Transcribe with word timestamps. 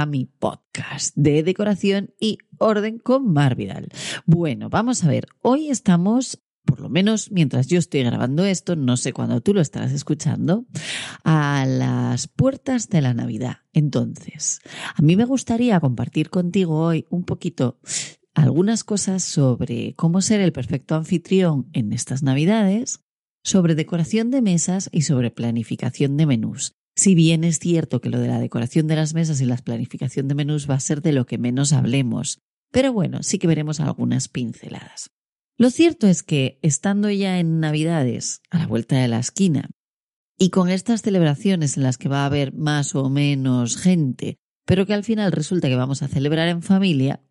A 0.00 0.06
mi 0.06 0.24
podcast 0.24 1.14
de 1.14 1.42
decoración 1.42 2.14
y 2.18 2.38
orden 2.58 2.98
con 2.98 3.32
Mar 3.32 3.54
Vidal. 3.54 3.88
Bueno, 4.24 4.70
vamos 4.70 5.04
a 5.04 5.08
ver, 5.08 5.26
hoy 5.42 5.68
estamos, 5.68 6.40
por 6.64 6.80
lo 6.80 6.88
menos 6.88 7.30
mientras 7.30 7.66
yo 7.66 7.78
estoy 7.78 8.02
grabando 8.02 8.44
esto, 8.44 8.76
no 8.76 8.96
sé 8.96 9.12
cuándo 9.12 9.42
tú 9.42 9.52
lo 9.52 9.60
estarás 9.60 9.92
escuchando, 9.92 10.64
a 11.22 11.66
las 11.66 12.28
puertas 12.28 12.88
de 12.88 13.02
la 13.02 13.12
Navidad. 13.12 13.58
Entonces, 13.74 14.60
a 14.94 15.02
mí 15.02 15.16
me 15.16 15.26
gustaría 15.26 15.78
compartir 15.80 16.30
contigo 16.30 16.80
hoy 16.80 17.06
un 17.10 17.24
poquito 17.24 17.78
algunas 18.34 18.84
cosas 18.84 19.22
sobre 19.22 19.94
cómo 19.96 20.22
ser 20.22 20.40
el 20.40 20.52
perfecto 20.52 20.94
anfitrión 20.94 21.68
en 21.74 21.92
estas 21.92 22.22
Navidades, 22.22 23.00
sobre 23.42 23.74
decoración 23.74 24.30
de 24.30 24.40
mesas 24.40 24.88
y 24.92 25.02
sobre 25.02 25.30
planificación 25.30 26.16
de 26.16 26.24
menús. 26.24 26.79
Si 26.96 27.14
bien 27.14 27.44
es 27.44 27.58
cierto 27.58 28.00
que 28.00 28.10
lo 28.10 28.18
de 28.18 28.28
la 28.28 28.38
decoración 28.38 28.86
de 28.86 28.96
las 28.96 29.14
mesas 29.14 29.40
y 29.40 29.46
la 29.46 29.56
planificación 29.56 30.28
de 30.28 30.34
menús 30.34 30.68
va 30.68 30.74
a 30.74 30.80
ser 30.80 31.02
de 31.02 31.12
lo 31.12 31.26
que 31.26 31.38
menos 31.38 31.72
hablemos, 31.72 32.40
pero 32.70 32.92
bueno, 32.92 33.22
sí 33.22 33.38
que 33.38 33.46
veremos 33.46 33.80
algunas 33.80 34.28
pinceladas. 34.28 35.10
Lo 35.56 35.70
cierto 35.70 36.06
es 36.06 36.22
que, 36.22 36.58
estando 36.62 37.10
ya 37.10 37.38
en 37.38 37.60
Navidades, 37.60 38.40
a 38.50 38.58
la 38.58 38.66
vuelta 38.66 38.96
de 38.96 39.08
la 39.08 39.18
esquina, 39.18 39.70
y 40.38 40.48
con 40.48 40.70
estas 40.70 41.02
celebraciones 41.02 41.76
en 41.76 41.82
las 41.82 41.98
que 41.98 42.08
va 42.08 42.22
a 42.22 42.26
haber 42.26 42.54
más 42.54 42.94
o 42.94 43.10
menos 43.10 43.76
gente, 43.76 44.38
pero 44.64 44.86
que 44.86 44.94
al 44.94 45.04
final 45.04 45.32
resulta 45.32 45.68
que 45.68 45.76
vamos 45.76 46.02
a 46.02 46.08
celebrar 46.08 46.48
en 46.48 46.62
familia, 46.62 47.22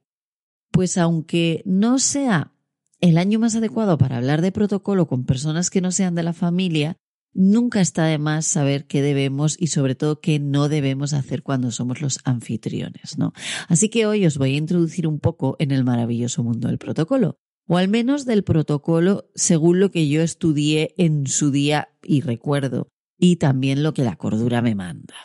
pues 0.71 0.97
aunque 0.97 1.63
no 1.65 1.97
sea 1.97 2.53
el 3.01 3.17
año 3.17 3.39
más 3.39 3.55
adecuado 3.55 3.97
para 3.97 4.17
hablar 4.17 4.41
de 4.41 4.51
protocolo 4.51 5.07
con 5.07 5.25
personas 5.25 5.69
que 5.71 5.81
no 5.81 5.91
sean 5.91 6.13
de 6.13 6.23
la 6.23 6.33
familia, 6.33 6.97
Nunca 7.39 7.79
está 7.79 8.03
de 8.03 8.17
más 8.17 8.45
saber 8.45 8.85
qué 8.85 9.01
debemos 9.01 9.55
y 9.57 9.67
sobre 9.67 9.95
todo 9.95 10.19
qué 10.19 10.39
no 10.39 10.67
debemos 10.67 11.13
hacer 11.13 11.41
cuando 11.41 11.71
somos 11.71 12.01
los 12.01 12.19
anfitriones, 12.25 13.17
¿no? 13.17 13.31
Así 13.69 13.87
que 13.87 14.05
hoy 14.05 14.25
os 14.25 14.37
voy 14.37 14.55
a 14.55 14.57
introducir 14.57 15.07
un 15.07 15.21
poco 15.21 15.55
en 15.57 15.71
el 15.71 15.85
maravilloso 15.85 16.43
mundo 16.43 16.67
del 16.67 16.77
protocolo, 16.77 17.37
o 17.65 17.77
al 17.77 17.87
menos 17.87 18.25
del 18.25 18.43
protocolo 18.43 19.29
según 19.35 19.79
lo 19.79 19.89
que 19.89 20.09
yo 20.09 20.21
estudié 20.21 20.93
en 20.97 21.27
su 21.27 21.49
día 21.49 21.87
y 22.03 22.19
recuerdo, 22.19 22.89
y 23.17 23.37
también 23.37 23.83
lo 23.83 23.93
que 23.93 24.03
la 24.03 24.17
cordura 24.17 24.61
me 24.61 24.75
manda. 24.75 25.15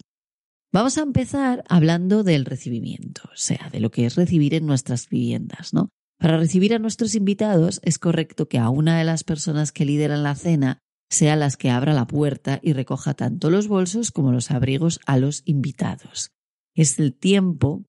Vamos 0.72 0.98
a 0.98 1.03
empezar 1.03 1.64
hablando 1.69 2.22
del 2.22 2.44
recibimiento, 2.44 3.22
o 3.24 3.36
sea, 3.36 3.70
de 3.72 3.80
lo 3.80 3.91
que 3.91 4.06
es 4.06 4.14
recibir 4.14 4.54
en 4.54 4.66
nuestras 4.66 5.08
viviendas, 5.08 5.74
¿no? 5.74 5.88
Para 6.20 6.38
recibir 6.38 6.74
a 6.74 6.78
nuestros 6.78 7.16
invitados 7.16 7.80
es 7.82 7.98
correcto 7.98 8.47
que 8.48 8.58
a 8.58 8.70
una 8.70 8.98
de 8.98 9.04
las 9.04 9.24
personas 9.24 9.72
que 9.72 9.84
lideran 9.84 10.22
la 10.22 10.36
cena 10.36 10.78
sea 11.09 11.37
las 11.37 11.56
que 11.56 11.70
abra 11.70 11.92
la 11.92 12.06
puerta 12.06 12.60
y 12.62 12.72
recoja 12.72 13.15
tanto 13.15 13.50
los 13.50 13.69
bolsos 13.69 14.10
como 14.10 14.32
los 14.32 14.50
abrigos 14.50 15.00
a 15.06 15.19
los 15.19 15.42
invitados. 15.44 16.32
Es 16.75 16.98
el 16.98 17.15
tiempo, 17.15 17.84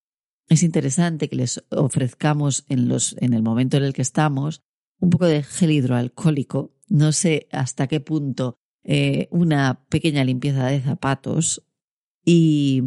es 0.47 0.63
interesante 0.63 1.29
que 1.29 1.35
les 1.35 1.63
ofrezcamos 1.69 2.65
en, 2.69 2.87
los, 2.87 3.15
en 3.19 3.33
el 3.33 3.41
momento 3.41 3.77
en 3.77 3.83
el 3.83 3.93
que 3.93 4.01
estamos 4.01 4.61
un 4.99 5.09
poco 5.09 5.25
de 5.25 5.43
gel 5.43 5.71
hidroalcohólico, 5.71 6.73
no 6.87 7.11
sé 7.11 7.47
hasta 7.51 7.87
qué 7.87 7.99
punto 7.99 8.57
eh, 8.83 9.27
una 9.31 9.85
pequeña 9.89 10.23
limpieza 10.23 10.67
de 10.67 10.79
zapatos 10.81 11.65
y 12.23 12.81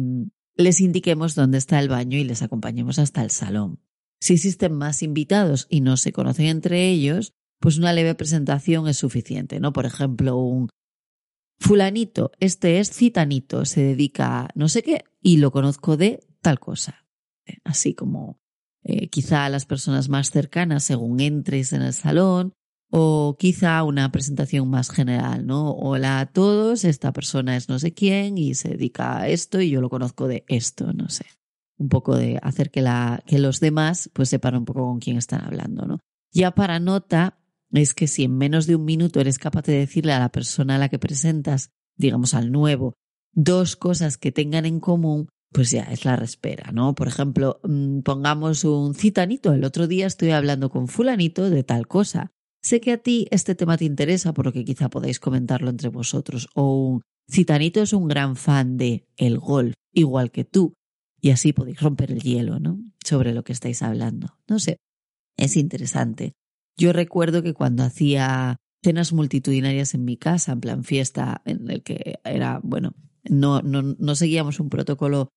les 0.55 0.81
indiquemos 0.81 1.35
dónde 1.35 1.57
está 1.57 1.79
el 1.79 1.89
baño 1.89 2.17
y 2.17 2.23
les 2.23 2.41
acompañemos 2.41 2.99
hasta 2.99 3.23
el 3.23 3.31
salón. 3.31 3.79
Si 4.21 4.33
existen 4.33 4.73
más 4.73 5.01
invitados 5.03 5.67
y 5.69 5.81
no 5.81 5.97
se 5.97 6.11
conocen 6.11 6.47
entre 6.47 6.89
ellos, 6.89 7.33
pues 7.59 7.77
una 7.77 7.93
leve 7.93 8.15
presentación 8.15 8.87
es 8.87 8.97
suficiente, 8.97 9.59
¿no? 9.59 9.73
Por 9.73 9.85
ejemplo, 9.85 10.37
un 10.37 10.69
fulanito, 11.59 12.31
este 12.39 12.79
es 12.79 12.89
citanito, 12.91 13.65
se 13.65 13.81
dedica 13.81 14.41
a 14.41 14.49
no 14.55 14.69
sé 14.69 14.81
qué 14.81 15.03
y 15.21 15.37
lo 15.37 15.51
conozco 15.51 15.97
de 15.97 16.25
tal 16.41 16.59
cosa. 16.59 17.05
Así 17.63 17.93
como 17.93 18.39
eh, 18.83 19.09
quizá 19.09 19.45
a 19.45 19.49
las 19.49 19.65
personas 19.65 20.07
más 20.07 20.31
cercanas 20.31 20.83
según 20.83 21.19
entres 21.19 21.73
en 21.73 21.81
el 21.81 21.93
salón 21.93 22.53
o 22.91 23.35
quizá 23.37 23.83
una 23.83 24.11
presentación 24.11 24.69
más 24.69 24.89
general, 24.89 25.45
¿no? 25.45 25.71
Hola 25.71 26.21
a 26.21 26.25
todos, 26.27 26.85
esta 26.85 27.11
persona 27.13 27.55
es 27.55 27.69
no 27.69 27.77
sé 27.77 27.93
quién 27.93 28.37
y 28.37 28.55
se 28.55 28.69
dedica 28.69 29.19
a 29.19 29.27
esto 29.27 29.61
y 29.61 29.69
yo 29.69 29.81
lo 29.81 29.89
conozco 29.89 30.27
de 30.27 30.45
esto, 30.47 30.93
no 30.93 31.09
sé. 31.09 31.25
Un 31.77 31.89
poco 31.89 32.15
de 32.15 32.39
hacer 32.41 32.71
que, 32.71 32.81
la, 32.81 33.23
que 33.25 33.39
los 33.39 33.59
demás 33.59 34.09
pues 34.13 34.29
sepan 34.29 34.55
un 34.55 34.65
poco 34.65 34.81
con 34.81 34.99
quién 34.99 35.17
están 35.17 35.43
hablando, 35.43 35.85
¿no? 35.85 35.99
Ya 36.31 36.51
para 36.51 36.79
nota, 36.79 37.38
es 37.71 37.93
que 37.93 38.07
si 38.07 38.23
en 38.23 38.37
menos 38.37 38.67
de 38.67 38.75
un 38.75 38.85
minuto 38.85 39.19
eres 39.19 39.37
capaz 39.37 39.63
de 39.63 39.73
decirle 39.73 40.13
a 40.13 40.19
la 40.19 40.29
persona 40.29 40.75
a 40.75 40.77
la 40.77 40.89
que 40.89 40.99
presentas, 40.99 41.71
digamos 41.95 42.33
al 42.33 42.51
nuevo, 42.51 42.95
dos 43.33 43.75
cosas 43.75 44.17
que 44.17 44.31
tengan 44.31 44.65
en 44.65 44.79
común, 44.79 45.29
pues 45.51 45.71
ya 45.71 45.83
es 45.83 46.05
la 46.05 46.15
respera, 46.15 46.71
¿no? 46.71 46.93
Por 46.95 47.07
ejemplo, 47.07 47.59
mm, 47.63 47.99
pongamos 48.01 48.63
un 48.63 48.93
citanito. 48.93 49.53
El 49.53 49.63
otro 49.63 49.87
día 49.87 50.07
estoy 50.07 50.31
hablando 50.31 50.69
con 50.69 50.87
fulanito 50.87 51.49
de 51.49 51.63
tal 51.63 51.87
cosa. 51.87 52.31
Sé 52.61 52.81
que 52.81 52.91
a 52.91 52.97
ti 52.97 53.27
este 53.31 53.55
tema 53.55 53.77
te 53.77 53.85
interesa, 53.85 54.33
por 54.33 54.45
lo 54.45 54.51
que 54.53 54.65
quizá 54.65 54.89
podáis 54.89 55.19
comentarlo 55.19 55.69
entre 55.69 55.89
vosotros. 55.89 56.49
O 56.55 56.87
un 56.87 57.01
citanito 57.29 57.81
es 57.81 57.93
un 57.93 58.07
gran 58.07 58.35
fan 58.35 58.77
de 58.77 59.07
el 59.17 59.39
golf, 59.39 59.73
igual 59.93 60.31
que 60.31 60.43
tú. 60.43 60.73
Y 61.21 61.31
así 61.31 61.53
podéis 61.53 61.81
romper 61.81 62.11
el 62.11 62.21
hielo, 62.21 62.59
¿no? 62.59 62.79
Sobre 63.03 63.33
lo 63.33 63.43
que 63.43 63.53
estáis 63.53 63.81
hablando. 63.81 64.37
No 64.47 64.59
sé, 64.59 64.77
es 65.37 65.57
interesante. 65.57 66.33
Yo 66.79 66.93
recuerdo 66.93 67.43
que 67.43 67.53
cuando 67.53 67.83
hacía 67.83 68.57
cenas 68.81 69.11
multitudinarias 69.11 69.93
en 69.93 70.05
mi 70.05 70.15
casa, 70.15 70.53
en 70.53 70.61
plan 70.61 70.83
fiesta, 70.85 71.41
en 71.45 71.69
el 71.69 71.83
que 71.83 72.19
era, 72.23 72.61
bueno, 72.63 72.95
no, 73.23 73.61
no, 73.61 73.81
no 73.81 74.15
seguíamos 74.15 74.59
un 74.61 74.69
protocolo 74.69 75.29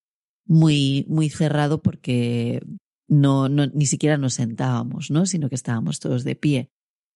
muy, 0.47 1.05
muy 1.09 1.29
cerrado 1.29 1.83
porque 1.83 2.62
no, 3.09 3.49
no, 3.49 3.67
ni 3.67 3.87
siquiera 3.87 4.19
nos 4.19 4.35
sentábamos, 4.35 5.11
¿no? 5.11 5.27
Sino 5.27 5.49
que 5.49 5.56
estábamos 5.56 5.99
todos 5.99 6.23
de 6.23 6.37
pie. 6.37 6.71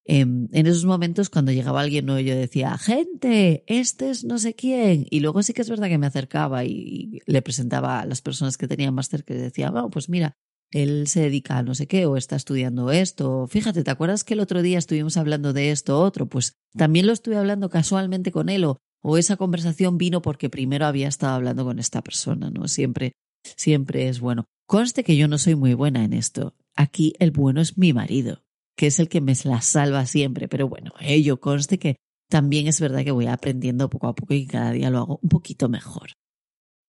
En, 0.05 0.49
en 0.53 0.67
esos 0.67 0.85
momentos, 0.85 1.29
cuando 1.29 1.51
llegaba 1.51 1.81
alguien 1.81 2.05
nuevo, 2.05 2.21
yo 2.21 2.35
decía, 2.35 2.77
gente, 2.77 3.63
este 3.67 4.09
es 4.09 4.23
no 4.23 4.39
sé 4.39 4.55
quién. 4.55 5.05
Y 5.09 5.21
luego 5.21 5.41
sí 5.41 5.53
que 5.53 5.61
es 5.61 5.69
verdad 5.69 5.87
que 5.87 5.97
me 5.97 6.07
acercaba 6.07 6.65
y, 6.65 7.19
le 7.25 7.41
presentaba 7.41 8.01
a 8.01 8.05
las 8.05 8.21
personas 8.21 8.57
que 8.57 8.67
tenía 8.67 8.91
más 8.91 9.09
cerca 9.09 9.33
y 9.33 9.37
decía, 9.37 9.71
bueno, 9.71 9.89
pues 9.89 10.09
mira, 10.09 10.37
él 10.71 11.07
se 11.07 11.21
dedica 11.21 11.57
a 11.57 11.63
no 11.63 11.75
sé 11.75 11.87
qué 11.87 12.05
o 12.05 12.17
está 12.17 12.35
estudiando 12.35 12.91
esto. 12.91 13.47
Fíjate, 13.47 13.83
¿te 13.83 13.91
acuerdas 13.91 14.23
que 14.23 14.33
el 14.33 14.39
otro 14.39 14.61
día 14.61 14.77
estuvimos 14.77 15.17
hablando 15.17 15.53
de 15.53 15.71
esto 15.71 15.99
otro? 15.99 16.27
Pues 16.27 16.53
también 16.75 17.07
lo 17.07 17.13
estuve 17.13 17.37
hablando 17.37 17.69
casualmente 17.69 18.31
con 18.31 18.49
él 18.49 18.65
o, 18.65 18.77
o 19.01 19.17
esa 19.17 19.37
conversación 19.37 19.97
vino 19.97 20.21
porque 20.21 20.49
primero 20.49 20.85
había 20.85 21.07
estado 21.07 21.35
hablando 21.35 21.63
con 21.63 21.79
esta 21.79 22.01
persona, 22.01 22.49
¿no? 22.49 22.67
Siempre, 22.67 23.13
siempre 23.55 24.09
es 24.09 24.19
bueno. 24.19 24.45
Conste 24.67 25.03
que 25.03 25.15
yo 25.15 25.27
no 25.27 25.37
soy 25.37 25.55
muy 25.55 25.73
buena 25.73 26.03
en 26.03 26.13
esto. 26.13 26.53
Aquí 26.75 27.13
el 27.19 27.31
bueno 27.31 27.61
es 27.61 27.77
mi 27.77 27.93
marido. 27.93 28.43
que 28.77 28.87
es 28.87 28.99
el 28.99 29.09
que 29.09 29.21
me 29.21 29.33
la 29.43 29.61
salva 29.61 30.05
siempre. 30.05 30.47
Pero 30.47 30.69
bueno, 30.69 30.93
ello 30.99 31.39
conste 31.39 31.79
que 31.79 31.97
también 32.29 32.67
es 32.67 32.79
verdad 32.79 33.03
que 33.03 33.11
voy 33.11 33.27
aprendiendo 33.27 33.89
poco 33.89 34.07
a 34.07 34.15
poco 34.15 34.33
y 34.33 34.45
cada 34.45 34.71
día 34.71 34.89
lo 34.89 34.99
hago 34.99 35.19
un 35.21 35.29
poquito 35.29 35.67
mejor. 35.69 36.11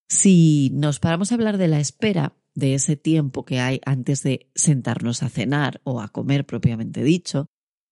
Si 0.09 0.71
nos 0.73 1.01
paramos 1.01 1.31
a 1.31 1.35
hablar 1.35 1.59
de 1.59 1.69
la 1.69 1.81
espera, 1.81 2.35
de 2.55 2.75
ese 2.75 2.97
tiempo 2.97 3.45
que 3.45 3.61
hay 3.61 3.81
antes 3.85 4.23
de 4.23 4.51
sentarnos 4.55 5.23
a 5.23 5.29
cenar 5.29 5.81
o 5.85 6.01
a 6.01 6.09
comer 6.09 6.45
propiamente 6.45 7.05
dicho, 7.05 7.47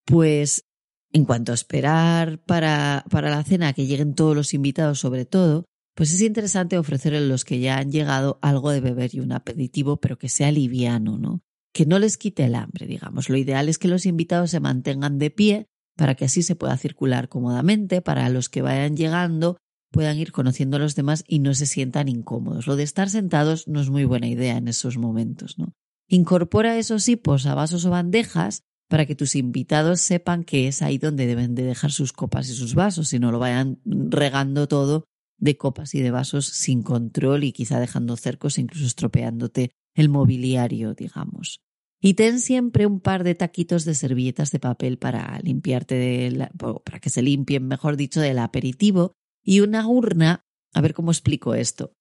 pues 0.05 0.65
en 1.13 1.25
cuanto 1.25 1.53
a 1.53 1.55
esperar 1.55 2.43
para, 2.43 3.05
para 3.11 3.31
la 3.31 3.45
cena 3.45 3.73
que 3.75 3.87
lleguen 3.87 4.15
todos 4.15 4.35
los 4.35 4.55
invitados 4.55 4.99
sobre 4.99 5.25
todo, 5.25 5.67
pues 5.95 6.13
es 6.13 6.21
interesante 6.21 6.79
ofrecer 6.79 7.15
a 7.15 7.21
los 7.21 7.45
que 7.45 7.61
ya 7.61 7.79
han 7.79 7.93
llegado 7.93 8.39
algo 8.43 8.71
de 8.71 8.81
beber 8.81 9.15
y 9.15 9.21
un 9.21 9.33
aperitivo, 9.33 9.99
pero 9.99 10.19
que 10.19 10.29
sea 10.29 10.51
liviano, 10.51 11.17
¿no? 11.17 11.43
Que 11.73 11.87
no 11.87 11.99
les 11.99 12.17
quite 12.17 12.45
el 12.45 12.55
hambre, 12.55 12.87
digamos. 12.87 13.31
Lo 13.31 13.37
ideal 13.37 13.69
es 13.69 13.79
que 13.79 13.89
los 13.89 14.05
invitados 14.05 14.51
se 14.51 14.61
mantengan 14.61 15.19
de 15.19 15.31
pie 15.31 15.67
para 15.97 16.15
que 16.15 16.25
así 16.25 16.43
se 16.43 16.57
pueda 16.57 16.77
circular 16.77 17.29
cómodamente, 17.29 18.03
para 18.03 18.29
los 18.29 18.49
que 18.49 18.63
vayan 18.63 18.97
llegando 18.97 19.59
puedan 19.97 20.19
ir 20.19 20.31
conociendo 20.31 20.77
a 20.77 20.81
los 20.81 20.95
demás 20.95 21.25
y 21.27 21.39
no 21.39 21.55
se 21.55 21.65
sientan 21.65 22.09
incómodos. 22.09 22.67
Lo 22.67 22.77
de 22.77 22.83
estar 22.83 23.09
sentados 23.09 23.67
no 23.67 23.81
es 23.81 23.89
muy 23.89 24.05
buena 24.05 24.29
idea 24.29 24.59
en 24.59 24.69
esos 24.69 24.99
momentos, 24.99 25.59
¿no? 25.59 25.73
Incorpora 26.07 26.77
esos 26.77 27.09
hipos 27.09 27.47
a 27.47 27.55
vasos 27.55 27.87
o 27.87 27.91
bandejas 27.91 28.61
para 28.91 29.07
que 29.07 29.15
tus 29.15 29.35
invitados 29.35 30.03
sepan 30.03 30.45
que 30.45 30.69
es 30.69 30.83
ahí 30.83 30.99
donde 30.99 31.27
deben 31.27 31.55
de 31.55 31.63
dejar 31.63 31.93
sus 31.93 32.13
copas 32.13 32.51
y 32.51 32.53
sus 32.53 32.75
vasos 32.75 33.11
y 33.15 33.19
no 33.19 33.33
lo 33.33 33.39
vayan 33.39 33.81
regando 33.87 34.69
todo 34.69 35.05
de 35.39 35.57
copas 35.57 35.95
y 35.95 36.03
de 36.03 36.11
vasos 36.11 36.45
sin 36.45 36.83
control 36.83 37.45
y 37.45 37.53
quizá 37.53 37.81
dejando 37.81 38.19
cercos 38.19 38.59
e 38.59 38.61
incluso 38.61 38.85
estropeándote 38.85 39.71
el 39.95 40.11
mobiliario, 40.11 40.93
digamos. 40.93 41.61
Y 42.03 42.15
ten 42.15 42.39
siempre 42.39 42.85
un 42.85 43.01
par 43.01 43.25
de 43.25 43.35
taquitos 43.35 43.87
de 43.87 43.95
servilletas 43.95 44.51
de 44.51 44.61
papel 44.61 44.99
para 44.99 45.41
limpiarte 45.43 45.95
de 45.95 46.51
para 46.85 47.01
que 47.01 47.09
se 47.09 47.23
limpien, 47.23 47.67
mejor 47.67 47.97
dicho, 47.97 48.21
del 48.21 48.41
aperitivo 48.41 49.15
y 49.47 49.61
una 49.61 49.87
urna, 49.87 50.45
a 50.75 50.81
ver 50.83 50.93
cómo 50.93 51.13
explico 51.13 51.55
esto. 51.55 51.93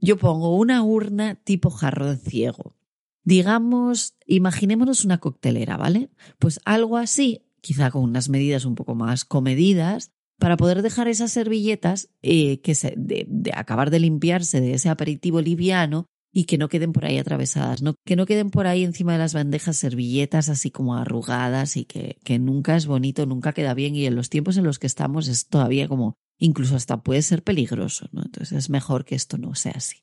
Yo 0.00 0.16
pongo 0.16 0.56
una 0.56 0.82
urna 0.82 1.34
tipo 1.34 1.68
jarrón 1.70 2.16
ciego. 2.16 2.76
Digamos, 3.24 4.14
imaginémonos 4.26 5.04
una 5.04 5.18
coctelera, 5.18 5.76
¿vale? 5.76 6.10
Pues 6.38 6.60
algo 6.64 6.96
así, 6.96 7.42
quizá 7.60 7.90
con 7.90 8.02
unas 8.02 8.28
medidas 8.28 8.64
un 8.64 8.74
poco 8.74 8.94
más 8.94 9.24
comedidas, 9.24 10.10
para 10.38 10.56
poder 10.56 10.82
dejar 10.82 11.08
esas 11.08 11.30
servilletas 11.30 12.08
eh, 12.22 12.60
que 12.62 12.74
se, 12.74 12.94
de, 12.96 13.26
acabar 13.54 13.90
de 13.90 14.00
limpiarse 14.00 14.60
de 14.60 14.74
ese 14.74 14.88
aperitivo 14.88 15.40
liviano 15.40 16.06
y 16.32 16.44
que 16.44 16.56
no 16.56 16.68
queden 16.68 16.92
por 16.92 17.04
ahí 17.04 17.18
atravesadas, 17.18 17.82
¿no? 17.82 17.94
que 18.06 18.16
no 18.16 18.24
queden 18.24 18.50
por 18.50 18.66
ahí 18.66 18.84
encima 18.84 19.12
de 19.12 19.18
las 19.18 19.34
bandejas 19.34 19.76
servilletas 19.76 20.48
así 20.48 20.70
como 20.70 20.96
arrugadas 20.96 21.76
y 21.76 21.84
que, 21.84 22.18
que 22.24 22.38
nunca 22.38 22.76
es 22.76 22.86
bonito, 22.86 23.26
nunca 23.26 23.52
queda 23.52 23.74
bien 23.74 23.94
y 23.94 24.06
en 24.06 24.16
los 24.16 24.30
tiempos 24.30 24.56
en 24.56 24.64
los 24.64 24.78
que 24.78 24.86
estamos 24.86 25.28
es 25.28 25.46
todavía 25.46 25.88
como, 25.88 26.16
incluso 26.38 26.74
hasta 26.74 27.02
puede 27.02 27.22
ser 27.22 27.42
peligroso, 27.42 28.08
¿no? 28.12 28.22
Entonces 28.22 28.56
es 28.56 28.70
mejor 28.70 29.04
que 29.04 29.14
esto 29.14 29.36
no 29.36 29.54
sea 29.54 29.74
así. 29.76 29.98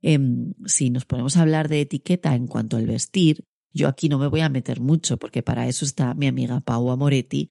Em, 0.00 0.54
si 0.64 0.90
nos 0.90 1.04
ponemos 1.04 1.36
a 1.36 1.42
hablar 1.42 1.68
de 1.68 1.82
etiqueta 1.82 2.34
en 2.34 2.46
cuanto 2.46 2.76
al 2.76 2.86
vestir, 2.86 3.44
yo 3.72 3.88
aquí 3.88 4.08
no 4.08 4.18
me 4.18 4.28
voy 4.28 4.40
a 4.40 4.48
meter 4.48 4.80
mucho 4.80 5.18
porque 5.18 5.42
para 5.42 5.68
eso 5.68 5.84
está 5.84 6.14
mi 6.14 6.26
amiga 6.26 6.60
Pau 6.60 6.90
Amoretti 6.90 7.50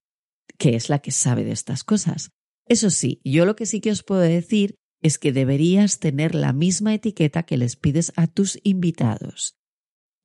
que 0.57 0.75
es 0.75 0.89
la 0.89 0.99
que 0.99 1.11
sabe 1.11 1.43
de 1.43 1.51
estas 1.51 1.83
cosas. 1.83 2.31
Eso 2.65 2.89
sí, 2.89 3.21
yo 3.23 3.45
lo 3.45 3.55
que 3.55 3.65
sí 3.65 3.79
que 3.79 3.91
os 3.91 4.03
puedo 4.03 4.21
decir 4.21 4.75
es 5.01 5.17
que 5.17 5.31
deberías 5.31 5.99
tener 5.99 6.35
la 6.35 6.53
misma 6.53 6.93
etiqueta 6.93 7.43
que 7.43 7.57
les 7.57 7.75
pides 7.75 8.13
a 8.15 8.27
tus 8.27 8.59
invitados. 8.63 9.57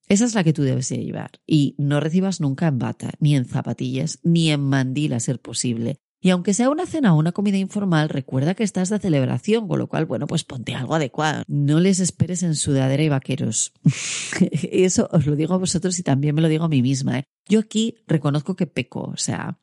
Esa 0.08 0.24
es 0.24 0.34
la 0.34 0.44
que 0.44 0.52
tú 0.52 0.62
debes 0.62 0.90
llevar 0.90 1.30
y 1.46 1.74
no 1.78 2.00
recibas 2.00 2.40
nunca 2.40 2.66
en 2.66 2.78
bata, 2.78 3.12
ni 3.18 3.36
en 3.36 3.46
zapatillas, 3.46 4.18
ni 4.22 4.50
en 4.50 4.60
mandil 4.60 5.12
a 5.12 5.20
ser 5.20 5.40
posible. 5.40 6.00
Y 6.24 6.30
aunque 6.30 6.54
sea 6.54 6.70
una 6.70 6.86
cena 6.86 7.14
o 7.14 7.18
una 7.18 7.32
comida 7.32 7.56
informal, 7.56 8.08
recuerda 8.08 8.54
que 8.54 8.62
estás 8.62 8.90
de 8.90 9.00
celebración, 9.00 9.66
con 9.66 9.80
lo 9.80 9.88
cual, 9.88 10.06
bueno, 10.06 10.28
pues 10.28 10.44
ponte 10.44 10.72
algo 10.72 10.94
adecuado. 10.94 11.42
No 11.48 11.80
les 11.80 11.98
esperes 11.98 12.44
en 12.44 12.54
sudadera 12.54 13.02
y 13.02 13.08
vaqueros. 13.08 13.72
Eso 14.40 15.08
os 15.10 15.26
lo 15.26 15.34
digo 15.34 15.54
a 15.54 15.58
vosotros 15.58 15.98
y 15.98 16.04
también 16.04 16.36
me 16.36 16.42
lo 16.42 16.48
digo 16.48 16.64
a 16.64 16.68
mí 16.68 16.80
misma. 16.80 17.18
¿eh? 17.18 17.24
Yo 17.48 17.58
aquí 17.58 17.96
reconozco 18.06 18.54
que 18.54 18.68
peco, 18.68 19.00
o 19.00 19.16
sea, 19.16 19.58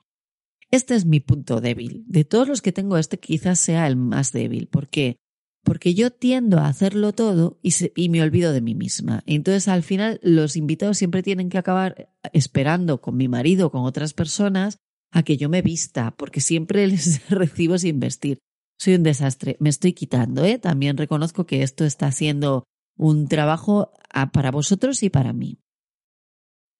este 0.71 0.95
es 0.95 1.06
mi 1.06 1.19
punto 1.19 1.62
débil. 1.62 2.04
De 2.07 2.24
todos 2.24 2.48
los 2.48 2.62
que 2.62 2.71
tengo, 2.71 2.98
este 2.98 3.18
quizás 3.18 3.60
sea 3.60 3.88
el 3.88 3.95
más 3.95 4.31
débil. 4.31 4.68
¿Por 4.68 4.88
qué? 4.88 5.18
Porque 5.63 5.94
yo 5.94 6.12
tiendo 6.12 6.60
a 6.60 6.68
hacerlo 6.68 7.12
todo 7.13 7.60
y, 7.62 8.10
me 8.10 8.21
olvido 8.21 8.54
de 8.54 8.62
mí 8.62 8.75
misma. 8.75 9.24
Entonces, 9.25 9.68
al 9.68 9.83
final, 9.83 10.19
los 10.24 10.56
invitados 10.56 10.98
siempre 10.98 11.24
tienen 11.24 11.50
que 11.50 11.57
acabar 11.57 12.10
esperando 12.33 13.01
con 13.01 13.18
mi 13.18 13.27
marido 13.27 13.68
o 13.68 13.71
con 13.71 13.83
otras 13.83 14.13
personas 14.13 14.77
a 15.12 15.24
que 15.24 15.38
yo 15.38 15.50
me 15.50 15.62
vista, 15.62 16.16
porque 16.16 16.39
siempre 16.39 16.88
les 16.88 17.27
recibo 17.30 17.77
sin 17.77 18.00
vestir. 18.00 18.39
Soy 18.77 18.95
un 18.95 19.04
desastre. 19.04 19.57
Me 19.60 19.69
estoy 19.69 19.94
quitando, 19.94 20.45
¿eh? 20.45 20.60
También 20.60 20.98
reconozco 20.98 21.45
que 21.45 21.63
esto 21.63 21.83
está 21.83 22.12
siendo 22.12 22.63
un 22.95 23.27
trabajo 23.27 23.92
ah, 24.12 24.31
para 24.31 24.51
vosotros 24.51 25.04
y 25.04 25.10
para 25.10 25.33
mí. 25.33 25.60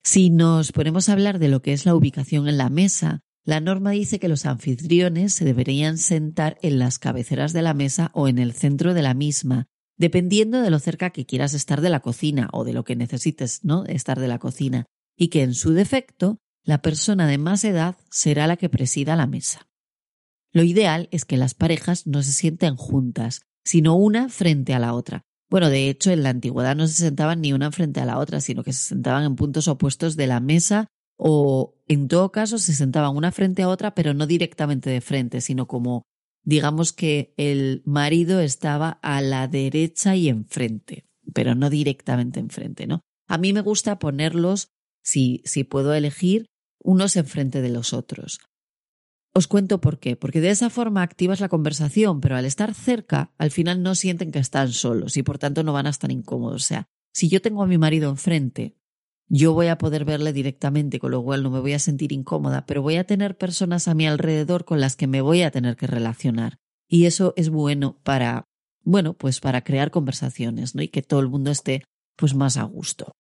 Si 0.04 0.30
nos 0.30 0.72
ponemos 0.72 1.10
a 1.10 1.14
hablar 1.14 1.40
de 1.40 1.50
lo 1.50 1.62
que 1.62 1.74
es 1.74 1.86
la 1.86 1.96
ubicación 1.96 2.48
en 2.48 2.58
la 2.58 2.70
mesa, 2.70 3.22
la 3.46 3.60
norma 3.60 3.92
dice 3.92 4.20
que 4.20 4.28
los 4.28 4.46
anfitriones 4.46 5.34
se 5.34 5.46
deberían 5.46 5.98
sentar 5.98 6.58
en 6.62 6.80
las 6.80 7.00
cabeceras 7.00 7.54
de 7.54 7.62
la 7.62 7.74
mesa 7.74 8.12
o 8.14 8.28
en 8.28 8.38
el 8.38 8.54
centro 8.54 8.94
de 8.94 9.02
la 9.02 9.14
misma, 9.14 9.68
dependiendo 9.98 10.62
de 10.62 10.70
lo 10.70 10.80
cerca 10.80 11.10
que 11.10 11.26
quieras 11.26 11.54
estar 11.54 11.82
de 11.82 11.90
la 11.90 12.00
cocina 12.00 12.50
o 12.54 12.64
de 12.64 12.74
lo 12.74 12.84
que 12.84 12.96
necesites, 12.96 13.64
¿no? 13.64 13.86
Estar 13.86 14.20
de 14.20 14.28
la 14.28 14.40
cocina, 14.40 14.86
y 15.18 15.30
que 15.30 15.44
en 15.44 15.54
su 15.54 15.74
defecto 15.74 16.38
la 16.64 16.82
persona 16.82 17.28
de 17.28 17.38
más 17.38 17.64
edad 17.64 17.98
será 18.12 18.48
la 18.48 18.58
que 18.58 18.70
presida 18.70 19.16
la 19.16 19.28
mesa. 19.28 19.68
Lo 20.52 20.64
ideal 20.64 21.08
es 21.12 21.26
que 21.26 21.38
las 21.38 21.54
parejas 21.54 22.08
no 22.08 22.24
se 22.24 22.32
sienten 22.32 22.76
juntas, 22.76 23.42
sino 23.64 23.96
una 23.96 24.30
frente 24.30 24.74
a 24.74 24.80
la 24.80 24.94
otra. 24.94 25.22
Bueno, 25.50 25.70
de 25.70 25.90
hecho, 25.90 26.12
en 26.12 26.24
la 26.24 26.30
antigüedad 26.30 26.76
no 26.76 26.88
se 26.88 26.94
sentaban 26.94 27.42
ni 27.42 27.54
una 27.54 27.72
frente 27.72 28.00
a 28.00 28.06
la 28.06 28.20
otra, 28.20 28.40
sino 28.40 28.64
que 28.64 28.74
se 28.74 28.88
sentaban 28.90 29.24
en 29.24 29.36
puntos 29.36 29.68
opuestos 29.68 30.16
de 30.16 30.28
la 30.28 30.40
mesa 30.40 30.88
o 31.18 31.76
en 31.90 32.08
todo 32.08 32.32
caso 32.32 32.60
se 32.60 32.74
sentaban 32.74 33.18
una 33.18 33.32
frente 33.32 33.64
a 33.64 33.68
otra, 33.68 33.96
pero 33.96 34.14
no 34.14 34.28
directamente 34.28 34.90
de 34.90 35.02
frente, 35.02 35.42
sino 35.42 35.68
como 35.68 36.04
digamos 36.44 36.94
que 36.94 37.34
el 37.36 37.82
marido 37.86 38.40
estaba 38.40 39.00
a 39.02 39.22
la 39.22 39.48
derecha 39.48 40.16
y 40.16 40.30
enfrente, 40.30 41.06
pero 41.34 41.56
no 41.56 41.70
directamente 41.70 42.40
enfrente, 42.40 42.88
¿no? 42.88 43.02
A 43.28 43.38
mí 43.38 43.54
me 43.54 43.62
gusta 43.62 44.00
ponerlos, 44.00 44.70
si, 45.04 45.42
si 45.46 45.64
puedo 45.64 45.94
elegir, 45.94 46.46
unos 46.82 47.16
enfrente 47.16 47.62
de 47.62 47.70
los 47.70 47.94
otros. 47.94 48.40
Os 49.34 49.48
cuento 49.48 49.82
por 49.82 50.00
qué, 50.00 50.16
porque 50.16 50.42
de 50.42 50.50
esa 50.50 50.70
forma 50.70 51.02
activas 51.02 51.40
la 51.40 51.50
conversación, 51.50 52.22
pero 52.22 52.36
al 52.36 52.46
estar 52.46 52.74
cerca, 52.74 53.34
al 53.38 53.52
final 53.52 53.82
no 53.82 53.96
sienten 53.96 54.32
que 54.32 54.40
están 54.40 54.72
solos 54.72 55.18
y 55.18 55.24
por 55.24 55.40
tanto 55.40 55.64
no 55.64 55.74
van 55.74 55.88
a 55.88 55.92
estar 55.92 56.12
incómodos. 56.12 56.64
O 56.64 56.66
sea, 56.66 56.88
si 57.14 57.30
yo 57.30 57.42
tengo 57.42 57.64
a 57.64 57.68
mi 57.68 57.78
marido 57.78 58.10
enfrente 58.10 58.79
yo 59.30 59.54
voy 59.54 59.68
a 59.68 59.78
poder 59.78 60.06
verle 60.06 60.34
directamente, 60.34 61.00
con 61.00 61.12
lo 61.12 61.24
cual 61.24 61.44
no 61.44 61.52
me 61.52 61.60
voy 61.60 61.74
a 61.74 61.80
sentir 61.80 62.12
incómoda, 62.12 62.66
pero 62.66 62.82
voy 62.82 62.98
a 62.98 63.06
tener 63.06 63.38
personas 63.38 63.88
a 63.88 63.94
mi 63.94 64.08
alrededor 64.08 64.66
con 64.66 64.82
las 64.82 64.96
que 64.96 65.08
me 65.08 65.22
voy 65.22 65.44
a 65.44 65.52
tener 65.52 65.76
que 65.76 65.88
relacionar. 65.88 66.58
Y 66.88 67.06
eso 67.06 67.34
es 67.38 67.50
bueno 67.50 68.00
para, 68.04 68.46
bueno, 68.84 69.14
pues 69.14 69.40
para 69.40 69.64
crear 69.64 69.92
conversaciones, 69.92 70.74
¿no? 70.74 70.82
Y 70.82 70.88
que 70.88 71.04
todo 71.04 71.20
el 71.20 71.30
mundo 71.30 71.52
esté 71.52 71.84
pues 72.16 72.34
más 72.34 72.58
a 72.58 72.64
gusto. 72.64 73.14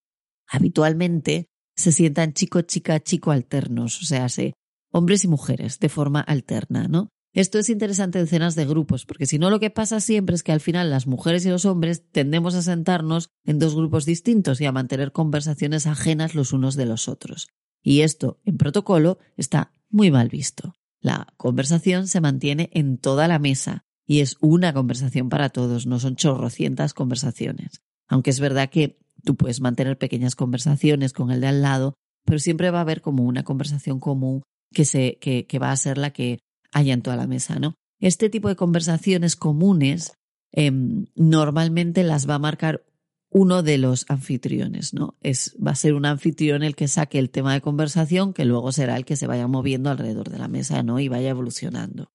Habitualmente 0.47 1.45
se 1.75 1.91
sientan 1.91 2.33
chico, 2.33 2.61
chica, 2.61 2.99
chico 2.99 3.31
alternos, 3.31 4.01
o 4.01 4.05
sea, 4.05 4.27
se, 4.29 4.53
hombres 4.91 5.23
y 5.23 5.27
mujeres 5.27 5.79
de 5.79 5.89
forma 5.89 6.21
alterna, 6.21 6.87
¿no? 6.87 7.09
Esto 7.33 7.59
es 7.59 7.69
interesante 7.69 8.19
en 8.19 8.27
cenas 8.27 8.55
de 8.55 8.65
grupos, 8.65 9.05
porque 9.05 9.27
si 9.27 9.37
no 9.37 9.51
lo 9.51 9.59
que 9.59 9.69
pasa 9.69 9.99
siempre 9.99 10.35
es 10.35 10.41
que 10.41 10.51
al 10.51 10.61
final 10.61 10.89
las 10.89 11.05
mujeres 11.05 11.45
y 11.45 11.49
los 11.49 11.65
hombres 11.65 12.03
tendemos 12.11 12.55
a 12.55 12.63
sentarnos 12.63 13.29
en 13.45 13.59
dos 13.59 13.75
grupos 13.75 14.05
distintos 14.05 14.59
y 14.61 14.65
a 14.65 14.71
mantener 14.71 15.11
conversaciones 15.11 15.85
ajenas 15.85 16.33
los 16.33 16.53
unos 16.53 16.75
de 16.75 16.87
los 16.87 17.07
otros. 17.07 17.47
Y 17.83 18.01
esto, 18.01 18.39
en 18.45 18.57
protocolo, 18.57 19.19
está 19.37 19.71
muy 19.89 20.09
mal 20.09 20.29
visto. 20.29 20.73
La 21.01 21.33
conversación 21.37 22.07
se 22.07 22.19
mantiene 22.19 22.71
en 22.73 22.97
toda 22.97 23.27
la 23.27 23.39
mesa 23.39 23.85
y 24.05 24.21
es 24.21 24.37
una 24.41 24.73
conversación 24.73 25.29
para 25.29 25.49
todos, 25.49 25.85
no 25.85 25.99
son 25.99 26.15
chorrocientas 26.15 26.95
conversaciones. 26.95 27.81
Aunque 28.07 28.31
es 28.31 28.39
verdad 28.39 28.71
que 28.71 28.97
tú 29.23 29.35
puedes 29.35 29.61
mantener 29.61 29.99
pequeñas 29.99 30.35
conversaciones 30.35 31.13
con 31.13 31.29
el 31.29 31.41
de 31.41 31.47
al 31.47 31.61
lado, 31.61 31.93
pero 32.25 32.39
siempre 32.39 32.71
va 32.71 32.79
a 32.79 32.81
haber 32.81 33.01
como 33.01 33.23
una 33.23 33.43
conversación 33.43 33.99
común 33.99 34.41
que, 34.73 34.83
se, 34.83 35.19
que, 35.21 35.45
que 35.45 35.59
va 35.59 35.71
a 35.71 35.77
ser 35.77 35.99
la 35.99 36.11
que 36.11 36.39
haya 36.71 36.93
en 36.93 37.01
toda 37.01 37.15
la 37.15 37.27
mesa, 37.27 37.59
¿no? 37.59 37.75
Este 37.99 38.29
tipo 38.29 38.47
de 38.47 38.55
conversaciones 38.55 39.35
comunes 39.35 40.13
em, 40.51 41.07
normalmente 41.15 42.03
las 42.03 42.29
va 42.29 42.35
a 42.35 42.39
marcar 42.39 42.85
uno 43.31 43.61
de 43.61 43.77
los 43.77 44.05
anfitriones, 44.09 44.93
¿no? 44.93 45.17
Es, 45.21 45.55
va 45.65 45.71
a 45.71 45.75
ser 45.75 45.93
un 45.93 46.05
anfitrión 46.05 46.63
el 46.63 46.75
que 46.75 46.87
saque 46.87 47.19
el 47.19 47.29
tema 47.29 47.53
de 47.53 47.61
conversación, 47.61 48.33
que 48.33 48.45
luego 48.45 48.71
será 48.71 48.97
el 48.97 49.05
que 49.05 49.15
se 49.15 49.27
vaya 49.27 49.47
moviendo 49.47 49.89
alrededor 49.89 50.29
de 50.29 50.39
la 50.39 50.47
mesa, 50.47 50.81
¿no? 50.81 50.99
Y 50.99 51.09
vaya 51.09 51.29
evolucionando. 51.29 52.11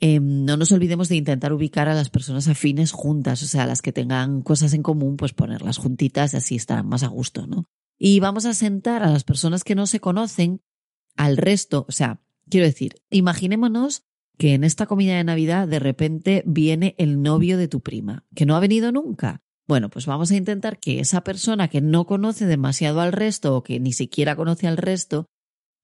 Em, 0.00 0.44
no 0.44 0.56
nos 0.56 0.72
olvidemos 0.72 1.08
de 1.08 1.16
intentar 1.16 1.52
ubicar 1.52 1.88
a 1.88 1.94
las 1.94 2.10
personas 2.10 2.48
afines 2.48 2.90
juntas, 2.90 3.42
o 3.42 3.46
sea, 3.46 3.66
las 3.66 3.80
que 3.80 3.92
tengan 3.92 4.42
cosas 4.42 4.74
en 4.74 4.82
común, 4.82 5.16
pues 5.16 5.32
ponerlas 5.32 5.78
juntitas 5.78 6.34
y 6.34 6.38
así 6.38 6.56
estarán 6.56 6.88
más 6.88 7.04
a 7.04 7.08
gusto, 7.08 7.46
¿no? 7.46 7.66
Y 7.96 8.18
vamos 8.18 8.44
a 8.44 8.54
sentar 8.54 9.04
a 9.04 9.10
las 9.10 9.22
personas 9.22 9.62
que 9.62 9.76
no 9.76 9.86
se 9.86 10.00
conocen 10.00 10.62
al 11.16 11.36
resto. 11.36 11.86
O 11.88 11.92
sea, 11.92 12.23
quiero 12.48 12.66
decir, 12.66 12.96
imaginémonos 13.10 14.04
que 14.38 14.54
en 14.54 14.64
esta 14.64 14.86
comida 14.86 15.16
de 15.16 15.24
Navidad 15.24 15.68
de 15.68 15.78
repente 15.78 16.42
viene 16.46 16.94
el 16.98 17.22
novio 17.22 17.56
de 17.56 17.68
tu 17.68 17.80
prima, 17.80 18.24
que 18.34 18.46
no 18.46 18.56
ha 18.56 18.60
venido 18.60 18.92
nunca. 18.92 19.42
Bueno, 19.66 19.88
pues 19.88 20.06
vamos 20.06 20.30
a 20.30 20.36
intentar 20.36 20.78
que 20.78 21.00
esa 21.00 21.22
persona 21.22 21.68
que 21.68 21.80
no 21.80 22.06
conoce 22.06 22.46
demasiado 22.46 23.00
al 23.00 23.12
resto 23.12 23.56
o 23.56 23.62
que 23.62 23.80
ni 23.80 23.92
siquiera 23.92 24.36
conoce 24.36 24.66
al 24.66 24.76
resto, 24.76 25.26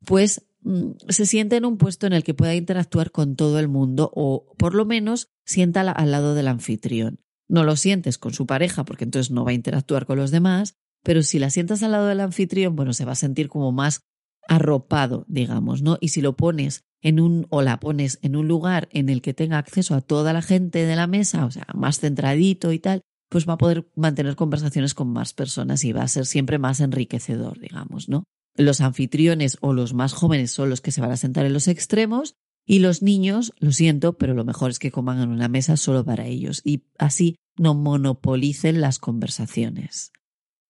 pues 0.05 0.47
mm, 0.62 0.93
se 1.09 1.26
siente 1.26 1.57
en 1.57 1.64
un 1.64 1.79
puesto 1.79 2.07
en 2.07 2.12
el 2.12 2.25
que 2.25 2.35
pueda 2.35 2.55
interactuar 2.55 3.11
con 3.11 3.37
todo 3.37 3.59
el 3.59 3.69
mundo 3.69 4.11
o 4.14 4.52
por 4.59 4.75
lo 4.75 4.85
menos 4.85 5.31
sienta 5.45 5.81
al 5.81 6.11
lado 6.11 6.35
del 6.35 6.49
anfitrión. 6.49 7.21
No 7.49 7.64
lo 7.64 7.76
sientes 7.76 8.19
con 8.19 8.35
su 8.35 8.47
pareja 8.47 8.85
porque 8.85 9.05
entonces 9.05 9.31
no 9.31 9.45
va 9.45 9.52
a 9.52 9.55
interactuar 9.55 10.07
con 10.07 10.19
los 10.19 10.31
demás, 10.31 10.76
pero 11.02 11.23
si 11.23 11.38
la 11.38 11.50
sientas 11.50 11.83
al 11.83 11.93
lado 11.93 12.07
del 12.07 12.21
anfitrión, 12.21 12.76
bueno, 12.76 12.93
se 12.93 13.05
va 13.05 13.12
a 13.12 13.17
sentir 13.17 13.49
como 13.49 13.73
más 13.73 14.02
arropado, 14.49 15.25
digamos, 15.29 15.83
¿no? 15.83 15.99
Y 16.01 16.09
si 16.09 16.21
lo 16.21 16.37
pones 16.37 16.85
en 17.03 17.21
un 17.21 17.47
o 17.51 17.63
la 17.63 17.81
pones 17.81 18.19
en 18.23 18.37
un 18.37 18.49
lugar 18.49 18.89
en 18.93 19.09
el 19.09 19.23
que 19.23 19.35
tenga 19.35 19.59
acceso 19.59 19.95
a 19.95 20.01
toda 20.01 20.33
la 20.33 20.43
gente 20.43 20.85
de 20.85 20.97
la 20.97 21.07
mesa, 21.07 21.45
o 21.47 21.51
sea, 21.51 21.67
más 21.75 22.01
centradito 22.01 22.73
y 22.73 22.79
tal, 22.79 23.03
pues 23.31 23.49
va 23.49 23.55
a 23.55 23.59
poder 23.59 23.89
mantener 23.95 24.37
conversaciones 24.37 24.93
con 24.95 25.09
más 25.13 25.33
personas 25.33 25.85
y 25.85 25.93
va 25.93 26.03
a 26.03 26.09
ser 26.09 26.27
siempre 26.27 26.59
más 26.59 26.81
enriquecedor, 26.81 27.61
digamos, 27.61 28.09
¿no? 28.09 28.25
Los 28.57 28.81
anfitriones 28.81 29.57
o 29.61 29.73
los 29.73 29.95
más 29.95 30.13
jóvenes 30.13 30.51
son 30.51 30.69
los 30.69 30.81
que 30.81 30.91
se 30.91 31.01
van 31.01 31.13
a 31.13 31.17
sentar 31.17 31.47
en 31.47 31.53
los 31.53 31.69
extremos 31.69 32.35
y 32.67 32.81
los 32.81 33.03
niños, 33.03 33.53
lo 33.59 33.73
siento, 33.73 34.19
pero 34.19 34.35
lo 34.35 34.45
mejor 34.45 34.71
es 34.71 34.79
que 34.79 34.91
coman 34.91 35.21
en 35.21 35.31
una 35.31 35.49
mesa 35.49 35.77
solo 35.77 36.05
para 36.05 36.27
ellos 36.27 36.61
y 36.65 36.83
así 36.99 37.37
no 37.57 37.75
monopolicen 37.75 38.81
las 38.81 38.99
conversaciones. 38.99 40.13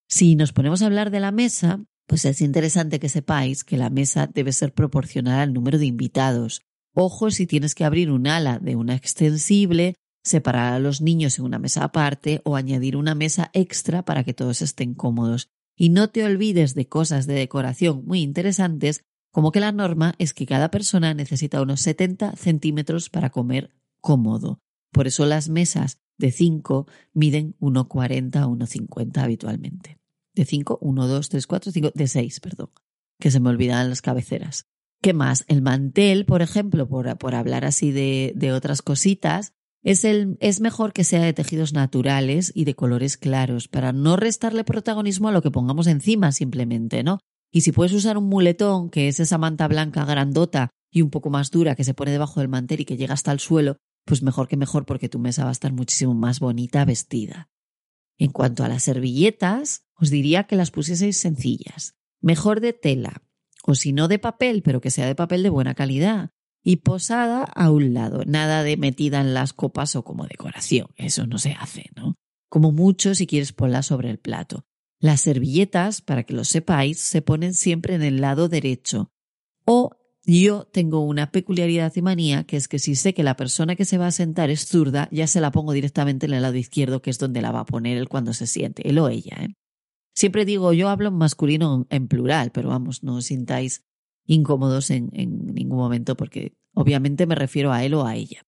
Si 0.09 0.37
nos 0.37 0.53
ponemos 0.53 0.83
a 0.83 0.87
hablar 0.87 1.11
de 1.11 1.21
la 1.21 1.33
mesa, 1.33 1.85
pues 2.11 2.25
es 2.25 2.41
interesante 2.41 2.99
que 2.99 3.09
sepáis 3.09 3.63
que 3.63 3.77
la 3.77 3.89
mesa 3.89 4.27
debe 4.27 4.51
ser 4.51 4.75
proporcional 4.75 5.39
al 5.39 5.53
número 5.55 5.79
de 5.79 5.87
invitados. 5.87 6.63
Ojo 6.93 7.31
si 7.31 7.47
tienes 7.47 7.77
que 7.77 7.85
abrir 7.85 8.11
un 8.11 8.27
ala 8.27 8.59
de 8.59 8.75
una 8.75 8.97
extensible, 8.97 9.95
separar 10.25 10.73
a 10.73 10.81
los 10.81 11.01
niños 11.01 11.39
en 11.39 11.45
una 11.45 11.61
mesa 11.61 11.85
aparte 11.85 12.41
o 12.43 12.57
añadir 12.57 12.97
una 12.97 13.15
mesa 13.15 13.53
extra 13.53 14.05
para 14.05 14.25
que 14.25 14.35
todos 14.35 14.61
estén 14.61 14.95
cómodos. 14.95 15.51
Y 15.77 15.91
no 15.91 16.11
te 16.11 16.25
olvides 16.25 16.75
de 16.75 16.89
cosas 16.89 17.29
de 17.29 17.35
decoración 17.35 18.05
muy 18.05 18.23
interesantes, 18.23 19.05
como 19.31 19.53
que 19.53 19.61
la 19.61 19.71
norma 19.71 20.17
es 20.19 20.35
que 20.35 20.47
cada 20.47 20.69
persona 20.73 21.15
necesita 21.15 21.63
unos 21.63 21.81
70 21.83 22.35
centímetros 22.35 23.09
para 23.09 23.31
comer 23.31 23.71
cómodo. 24.01 24.59
Por 24.91 25.07
eso 25.07 25.27
las 25.27 25.49
mesas 25.49 26.01
de 26.19 26.33
5 26.33 26.89
miden 27.13 27.55
1,40 27.61 28.47
o 28.47 28.57
1,50 28.57 29.19
habitualmente 29.19 30.00
de 30.41 30.47
5, 30.47 30.79
1, 30.81 31.07
2, 31.07 31.29
3, 31.29 31.47
4, 31.47 31.73
5, 31.73 31.93
de 31.95 32.09
6, 32.09 32.41
perdón, 32.41 32.71
que 33.19 33.31
se 33.31 33.41
me 33.41 33.51
olvidan 33.51 33.91
las 33.91 34.01
cabeceras. 34.01 34.65
¿Qué 35.03 35.13
más? 35.13 35.45
El 35.49 35.61
mantel, 35.61 36.25
por 36.25 36.41
ejemplo, 36.41 36.89
por, 36.89 37.19
por 37.19 37.35
hablar 37.35 37.67
así 37.67 37.93
de, 37.93 38.33
de 38.35 38.53
otras 38.53 38.81
cositas, 38.81 39.53
es, 39.83 40.05
el, 40.05 40.39
es 40.41 40.61
mejor 40.61 40.95
que 40.95 41.05
sea 41.05 41.23
de 41.23 41.35
tejidos 41.35 41.75
naturales 41.75 42.53
y 42.55 42.65
de 42.65 42.75
colores 42.75 43.19
claros, 43.19 43.69
para 43.69 43.93
no 43.93 44.17
restarle 44.17 44.65
protagonismo 44.65 45.29
a 45.29 45.33
lo 45.33 45.43
que 45.43 45.51
pongamos 45.51 45.87
encima 45.87 46.33
simplemente, 46.33 47.03
¿no? 47.03 47.19
Y 47.53 47.61
si 47.61 47.73
puedes 47.73 47.93
usar 47.93 48.17
un 48.17 48.29
muletón, 48.29 48.89
que 48.89 49.09
es 49.09 49.21
esa 49.21 49.37
manta 49.37 49.69
blanca 49.69 50.07
grandota 50.07 50.71
y 50.91 51.03
un 51.03 51.11
poco 51.11 51.29
más 51.29 51.51
dura 51.51 51.75
que 51.75 51.85
se 51.85 51.95
pone 51.95 52.13
debajo 52.13 52.41
del 52.41 52.49
mantel 52.49 52.81
y 52.81 52.85
que 52.87 52.97
llega 52.97 53.13
hasta 53.13 53.33
el 53.33 53.41
suelo, 53.41 53.77
pues 54.07 54.23
mejor 54.23 54.49
que 54.49 54.57
mejor 54.57 54.87
porque 54.87 55.11
tu 55.11 55.19
mesa 55.19 55.45
va 55.45 55.51
a 55.51 55.53
estar 55.53 55.73
muchísimo 55.73 56.15
más 56.15 56.41
bonita 56.41 56.85
vestida. 56.87 57.49
En 58.21 58.33
cuanto 58.33 58.65
a 58.65 58.69
las 58.69 58.83
servilletas, 58.83 59.87
os 59.95 60.11
diría 60.11 60.45
que 60.45 60.55
las 60.55 60.71
pusieseis 60.71 61.17
sencillas, 61.17 61.95
mejor 62.21 62.61
de 62.61 62.75
tela, 62.75 63.23
o 63.65 63.75
si 63.75 63.95
no 63.95 64.09
de 64.09 64.19
papel, 64.19 64.63
pero 64.63 64.83
que 64.83 64.91
sea 64.91 65.07
de 65.07 65.15
papel 65.15 65.43
de 65.43 65.49
buena 65.49 65.75
calidad, 65.75 66.29
y 66.63 66.77
posada 66.77 67.45
a 67.45 67.71
un 67.71 67.95
lado, 67.95 68.25
nada 68.27 68.63
de 68.63 68.77
metida 68.77 69.23
en 69.23 69.33
las 69.33 69.55
copas 69.55 69.97
o 69.97 70.05
como 70.05 70.27
decoración, 70.27 70.89
eso 70.97 71.27
no 71.27 71.39
se 71.39 71.53
hace, 71.53 71.87
¿no? 71.97 72.15
Como 72.51 72.73
mucho 72.73 73.15
si 73.15 73.27
quieres 73.27 73.55
ponla 73.55 73.83
sobre 73.83 74.11
el 74.11 74.19
plato. 74.19 74.67
Las 74.99 75.23
servilletas, 75.23 76.03
para 76.03 76.25
que 76.25 76.35
lo 76.35 76.45
sepáis, 76.45 77.01
se 77.01 77.23
ponen 77.23 77.55
siempre 77.55 77.95
en 77.95 78.03
el 78.03 78.21
lado 78.21 78.51
derecho 78.51 79.11
o 79.65 79.97
yo 80.25 80.65
tengo 80.65 81.01
una 81.01 81.31
peculiaridad 81.31 81.93
y 81.97 82.03
manía 82.03 82.45
que 82.45 82.57
es 82.57 82.69
que 82.69 82.79
si 82.79 82.95
sé 82.95 83.15
que 83.15 83.23
la 83.23 83.37
persona 83.37 83.75
que 83.75 83.85
se 83.85 83.99
va 83.99 84.07
a 84.07 84.13
sentar 84.13 84.51
es 84.51 84.67
zurda, 84.67 85.09
ya 85.11 85.27
se 85.27 85.41
la 85.41 85.51
pongo 85.51 85.73
directamente 85.73 86.27
en 86.27 86.35
el 86.35 86.43
lado 86.43 86.57
izquierdo, 86.57 87.01
que 87.01 87.11
es 87.11 87.19
donde 87.19 87.41
la 87.41 87.53
va 87.53 87.61
a 87.61 87.67
poner 87.67 87.97
él 87.97 88.09
cuando 88.09 88.35
se 88.35 88.47
siente, 88.47 88.89
él 88.89 88.99
o 88.99 89.09
ella. 89.09 89.37
¿eh? 89.41 89.55
Siempre 90.15 90.45
digo, 90.45 90.73
yo 90.73 90.89
hablo 90.89 91.09
en 91.09 91.15
masculino 91.15 91.87
en 91.89 92.09
plural, 92.09 92.51
pero 92.53 92.69
vamos, 92.69 93.03
no 93.03 93.17
os 93.17 93.27
sintáis 93.27 93.85
incómodos 94.27 94.91
en, 94.91 95.11
ningún 95.13 95.79
momento 95.79 96.17
porque 96.17 96.53
obviamente 96.75 97.27
me 97.27 97.35
refiero 97.35 97.73
a 97.73 97.85
él 97.85 97.95
o 97.95 98.07
a 98.07 98.17
ella. 98.17 98.45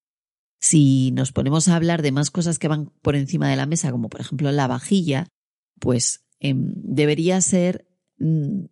Si 0.61 1.11
nos 1.11 1.31
ponemos 1.31 1.67
a 1.67 1.75
hablar 1.75 2.01
de 2.01 2.11
más 2.11 2.31
cosas 2.31 2.57
que 2.57 2.69
van 2.69 2.91
por 3.01 3.15
encima 3.15 3.49
de 3.49 3.57
la 3.57 3.65
mesa, 3.65 3.91
como 3.91 4.09
por 4.09 4.21
ejemplo 4.21 4.51
la 4.51 4.67
vajilla, 4.67 5.27
pues 5.79 6.25
em, 6.39 6.71
debería 6.75 7.41
ser 7.41 7.85
mm, 8.17 8.65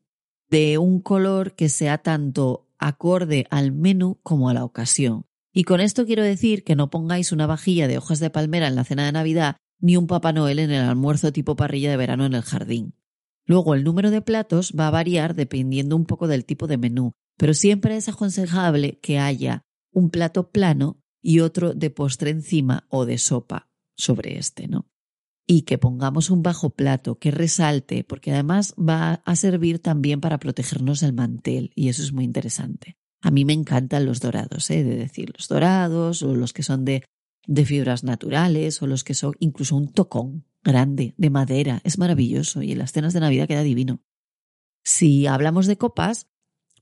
de 0.50 0.78
un 0.78 1.02
color 1.02 1.56
que 1.56 1.68
sea 1.68 1.98
tanto 1.98 2.71
acorde 2.82 3.48
al 3.50 3.72
menú 3.72 4.20
como 4.24 4.50
a 4.50 4.54
la 4.54 4.66
ocasión. 4.66 5.26
Y 5.54 5.64
con 5.64 5.80
esto 5.80 6.06
quiero 6.06 6.24
decir 6.24 6.64
que 6.64 6.76
no 6.76 6.90
pongáis 6.90 7.32
una 7.32 7.48
vajilla 7.48 7.88
de 7.88 7.98
hojas 7.98 8.20
de 8.20 8.30
palmera 8.30 8.68
en 8.68 8.76
la 8.76 8.84
cena 8.84 9.06
de 9.06 9.12
Navidad 9.12 9.56
ni 9.80 9.98
un 9.98 10.08
Papá 10.08 10.34
Noel 10.34 10.60
en 10.60 10.72
el 10.72 10.84
almuerzo 10.84 11.32
tipo 11.32 11.56
parrilla 11.56 11.92
de 11.92 11.98
verano 11.98 12.26
en 12.26 12.34
el 12.34 12.42
jardín. 12.42 12.96
Luego 13.46 13.74
el 13.74 13.84
número 13.84 14.12
de 14.12 14.22
platos 14.22 14.74
va 14.80 14.88
a 14.88 14.92
variar 14.92 15.36
dependiendo 15.36 15.96
un 15.96 16.06
poco 16.06 16.28
del 16.28 16.46
tipo 16.46 16.68
de 16.68 16.78
menú, 16.78 17.14
pero 17.38 17.54
siempre 17.54 17.98
es 17.98 18.08
aconsejable 18.08 19.00
que 19.00 19.20
haya 19.20 19.64
un 19.92 20.10
plato 20.10 20.52
plano 20.52 21.02
y 21.22 21.40
otro 21.40 21.74
de 21.74 21.90
postre 21.90 22.32
encima 22.32 22.86
o 22.90 23.06
de 23.06 23.18
sopa 23.18 23.70
sobre 23.96 24.38
este, 24.38 24.68
¿no? 24.68 24.91
Y 25.52 25.64
que 25.64 25.78
pongamos 25.78 26.30
un 26.30 26.44
bajo 26.44 26.70
plato 26.70 27.20
que 27.20 27.30
resalte, 27.30 28.06
porque 28.06 28.32
además 28.32 28.74
va 28.80 29.16
a 29.26 29.36
servir 29.36 29.80
también 29.80 30.22
para 30.22 30.40
protegernos 30.40 31.04
el 31.04 31.12
mantel 31.12 31.74
y 31.76 31.90
eso 31.90 32.04
es 32.04 32.14
muy 32.14 32.24
interesante. 32.24 32.96
A 33.20 33.32
mí 33.32 33.44
me 33.44 33.52
encantan 33.52 34.06
los 34.06 34.22
dorados, 34.22 34.72
¿eh? 34.72 34.86
de 34.86 34.96
decir, 34.96 35.34
los 35.36 35.50
dorados 35.50 36.24
o 36.24 36.38
los 36.38 36.54
que 36.54 36.64
son 36.64 36.86
de, 36.86 37.04
de 37.48 37.66
fibras 37.66 38.06
naturales 38.06 38.82
o 38.82 38.88
los 38.88 39.04
que 39.04 39.14
son 39.14 39.34
incluso 39.40 39.76
un 39.76 39.92
tocón 39.92 40.46
grande 40.64 41.16
de 41.18 41.30
madera. 41.30 41.82
Es 41.84 41.98
maravilloso 41.98 42.62
y 42.62 42.72
en 42.72 42.78
las 42.78 42.94
cenas 42.94 43.12
de 43.12 43.20
Navidad 43.20 43.50
queda 43.50 43.64
divino. 43.64 44.00
Si 44.86 45.28
hablamos 45.28 45.68
de 45.68 45.78
copas, 45.78 46.28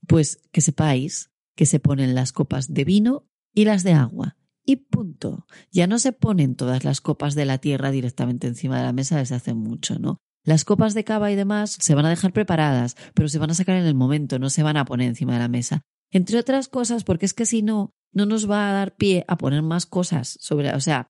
pues 0.06 0.42
que 0.52 0.60
sepáis 0.60 1.32
que 1.56 1.66
se 1.66 1.80
ponen 1.80 2.14
las 2.14 2.30
copas 2.30 2.72
de 2.72 2.84
vino 2.84 3.26
y 3.52 3.64
las 3.64 3.82
de 3.82 3.94
agua 3.94 4.36
y 4.64 4.76
punto. 4.76 5.46
Ya 5.70 5.86
no 5.86 5.98
se 5.98 6.12
ponen 6.12 6.54
todas 6.54 6.84
las 6.84 7.00
copas 7.00 7.34
de 7.34 7.44
la 7.44 7.58
tierra 7.58 7.90
directamente 7.90 8.46
encima 8.46 8.78
de 8.78 8.84
la 8.84 8.92
mesa 8.92 9.18
desde 9.18 9.34
hace 9.34 9.54
mucho, 9.54 9.98
¿no? 9.98 10.18
Las 10.44 10.64
copas 10.64 10.94
de 10.94 11.04
cava 11.04 11.30
y 11.30 11.36
demás 11.36 11.76
se 11.80 11.94
van 11.94 12.06
a 12.06 12.10
dejar 12.10 12.32
preparadas, 12.32 12.96
pero 13.14 13.28
se 13.28 13.38
van 13.38 13.50
a 13.50 13.54
sacar 13.54 13.76
en 13.76 13.84
el 13.84 13.94
momento, 13.94 14.38
no 14.38 14.48
se 14.48 14.62
van 14.62 14.76
a 14.76 14.84
poner 14.84 15.08
encima 15.08 15.34
de 15.34 15.40
la 15.40 15.48
mesa. 15.48 15.82
Entre 16.10 16.38
otras 16.38 16.68
cosas, 16.68 17.04
porque 17.04 17.26
es 17.26 17.34
que 17.34 17.46
si 17.46 17.62
no, 17.62 17.92
no 18.12 18.26
nos 18.26 18.50
va 18.50 18.68
a 18.68 18.72
dar 18.72 18.96
pie 18.96 19.24
a 19.28 19.36
poner 19.36 19.62
más 19.62 19.86
cosas 19.86 20.36
sobre, 20.40 20.74
o 20.74 20.80
sea, 20.80 21.08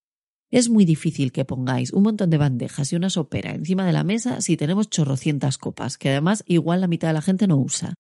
es 0.50 0.69
muy 0.69 0.85
difícil 0.85 1.30
que 1.30 1.45
pongáis 1.45 1.92
un 1.92 2.02
montón 2.02 2.28
de 2.28 2.38
bandejas 2.38 2.92
y 2.92 2.97
una 2.97 3.09
sopera 3.09 3.52
encima 3.52 3.87
de 3.87 3.92
la 3.92 4.02
mesa 4.02 4.40
si 4.40 4.57
tenemos 4.57 4.90
chorrocientas 4.90 5.59
copas, 5.59 5.97
que 5.97 6.11
además 6.11 6.42
igual 6.47 6.80
la 6.80 6.88
mitad 6.88 7.09
de 7.09 7.14
la 7.14 7.23
gente 7.23 7.47
no 7.47 7.57
usa. 7.57 7.95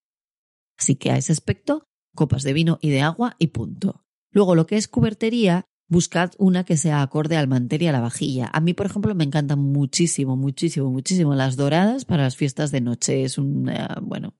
Así 0.76 0.96
que 0.96 1.12
a 1.12 1.16
ese 1.16 1.32
aspecto, 1.32 1.84
copas 2.14 2.42
de 2.42 2.52
vino 2.52 2.78
y 2.82 2.90
de 2.90 3.02
agua 3.02 3.36
y 3.38 3.48
punto. 3.48 4.02
Luego, 4.30 4.54
lo 4.54 4.66
que 4.66 4.76
es 4.76 4.88
cubertería, 4.88 5.66
buscad 5.88 6.30
una 6.38 6.64
que 6.64 6.76
sea 6.76 7.02
acorde 7.02 7.36
al 7.36 7.48
mantel 7.48 7.82
y 7.82 7.86
a 7.88 7.92
la 7.92 8.00
vajilla. 8.00 8.48
A 8.52 8.60
mí, 8.60 8.74
por 8.74 8.86
ejemplo, 8.86 9.14
me 9.14 9.24
encantan 9.24 9.58
muchísimo, 9.58 10.36
muchísimo, 10.36 10.90
muchísimo 10.90 11.34
las 11.34 11.56
doradas 11.56 12.04
para 12.04 12.22
las 12.22 12.36
fiestas 12.36 12.70
de 12.70 12.80
noche. 12.80 13.24
Es 13.24 13.38
una, 13.38 13.98
bueno, 14.00 14.34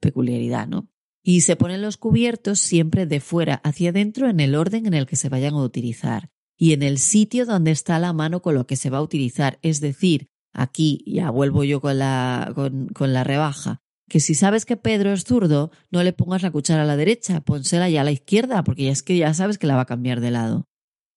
peculiaridad, 0.00 0.68
¿no? 0.68 0.88
Y 1.24 1.42
se 1.42 1.56
ponen 1.56 1.82
los 1.82 1.96
cubiertos 1.96 2.58
siempre 2.58 3.06
de 3.06 3.20
fuera 3.20 3.56
hacia 3.64 3.90
adentro 3.90 4.28
en 4.28 4.40
el 4.40 4.54
orden 4.54 4.86
en 4.86 4.94
el 4.94 5.06
que 5.06 5.16
se 5.16 5.28
vayan 5.28 5.54
a 5.54 5.62
utilizar 5.62 6.30
y 6.56 6.72
en 6.72 6.82
el 6.82 6.98
sitio 6.98 7.46
donde 7.46 7.70
está 7.70 7.98
la 7.98 8.12
mano 8.12 8.42
con 8.42 8.54
lo 8.54 8.66
que 8.66 8.76
se 8.76 8.90
va 8.90 8.98
a 8.98 9.02
utilizar. 9.02 9.58
Es 9.62 9.80
decir, 9.80 10.28
aquí 10.52 11.04
ya 11.06 11.30
vuelvo 11.30 11.64
yo 11.64 11.80
con 11.80 11.98
la, 11.98 12.52
con, 12.54 12.88
con 12.88 13.12
la 13.12 13.24
rebaja 13.24 13.81
que 14.12 14.20
si 14.20 14.34
sabes 14.34 14.66
que 14.66 14.76
Pedro 14.76 15.10
es 15.10 15.24
zurdo, 15.24 15.70
no 15.90 16.02
le 16.02 16.12
pongas 16.12 16.42
la 16.42 16.50
cuchara 16.50 16.82
a 16.82 16.84
la 16.84 16.98
derecha, 16.98 17.40
pónsela 17.40 17.88
ya 17.88 18.02
a 18.02 18.04
la 18.04 18.12
izquierda, 18.12 18.62
porque 18.62 18.84
ya 18.84 18.92
es 18.92 19.02
que 19.02 19.16
ya 19.16 19.32
sabes 19.32 19.56
que 19.56 19.66
la 19.66 19.74
va 19.74 19.80
a 19.80 19.86
cambiar 19.86 20.20
de 20.20 20.30
lado. 20.30 20.66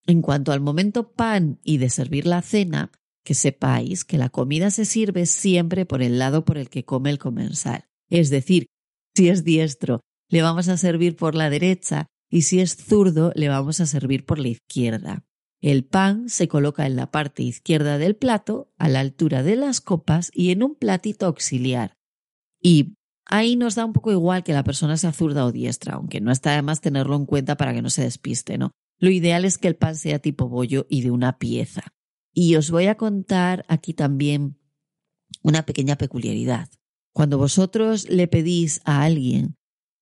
En 0.06 0.22
cuanto 0.22 0.54
al 0.54 0.62
momento 0.62 1.12
pan 1.12 1.60
y 1.62 1.78
de 1.78 1.90
servir 1.90 2.25
la 2.25 2.42
cena, 2.42 2.94
que 3.25 3.34
sepáis 3.34 4.06
que 4.06 4.18
la 4.18 4.30
comida 4.30 4.72
se 4.72 4.86
sirve 4.86 5.25
siempre 5.25 5.86
por 5.86 6.02
el 6.02 6.20
lado 6.20 6.46
por 6.46 6.58
el 6.58 6.70
que 6.70 6.86
come 6.86 7.10
el 7.10 7.20
comensal. 7.20 7.84
Es 8.10 8.30
decir, 8.30 8.68
si 9.14 9.28
es 9.28 9.44
diestro, 9.44 10.00
le 10.30 10.42
vamos 10.42 10.70
a 10.70 10.78
servir 10.78 11.18
por 11.18 11.36
la 11.36 11.50
derecha 11.50 12.08
y 12.30 12.44
si 12.44 12.62
es 12.62 12.78
zurdo, 12.78 13.34
le 13.36 13.50
vamos 13.50 13.82
a 13.82 13.88
servir 13.88 14.25
por 14.25 14.40
la 14.40 14.48
izquierda. 14.48 15.25
El 15.60 15.84
pan 15.84 16.30
se 16.30 16.48
coloca 16.48 16.86
en 16.86 16.96
la 16.96 17.12
parte 17.12 17.44
izquierda 17.44 17.98
del 17.98 18.16
plato, 18.16 18.72
a 18.78 18.88
la 18.88 19.02
altura 19.02 19.44
de 19.44 19.58
las 19.58 19.82
copas 19.82 20.32
y 20.34 20.52
en 20.52 20.64
un 20.64 20.75
platito 20.75 21.25
auxiliar, 21.25 21.98
Y 22.62 22.96
ahí 23.26 23.56
nos 23.56 23.76
da 23.76 23.86
un 23.86 23.94
poco 23.94 24.12
igual 24.12 24.44
que 24.44 24.54
la 24.54 24.64
persona 24.64 24.98
sea 24.98 25.12
zurda 25.12 25.46
o 25.46 25.52
diestra, 25.52 25.96
aunque 25.96 26.22
no 26.22 26.32
está 26.32 26.56
de 26.56 26.62
más 26.62 26.82
tenerlo 26.82 27.16
en 27.16 27.26
cuenta 27.26 27.58
para 27.58 27.74
que 27.74 27.82
no 27.82 27.90
se 27.90 28.04
despiste, 28.04 28.58
¿no? 28.58 28.72
Lo 28.98 29.10
ideal 29.10 29.46
es 29.46 29.58
que 29.58 29.68
el 29.68 29.76
pan 29.76 29.96
sea 29.96 30.20
tipo 30.20 30.48
bollo 30.48 30.86
y 30.90 31.02
de 31.02 31.12
una 31.12 31.38
pieza. 31.38 31.84
Y 32.34 32.56
os 32.56 32.72
voy 32.72 32.88
a 32.88 32.96
contar 32.96 33.66
aquí 33.68 33.94
también 33.94 34.60
una 35.42 35.66
pequeña 35.66 35.98
peculiaridad. 35.98 36.70
Cuando 37.14 37.38
vosotros 37.38 38.10
le 38.10 38.28
pedís 38.28 38.82
a 38.84 39.04
alguien 39.04 39.56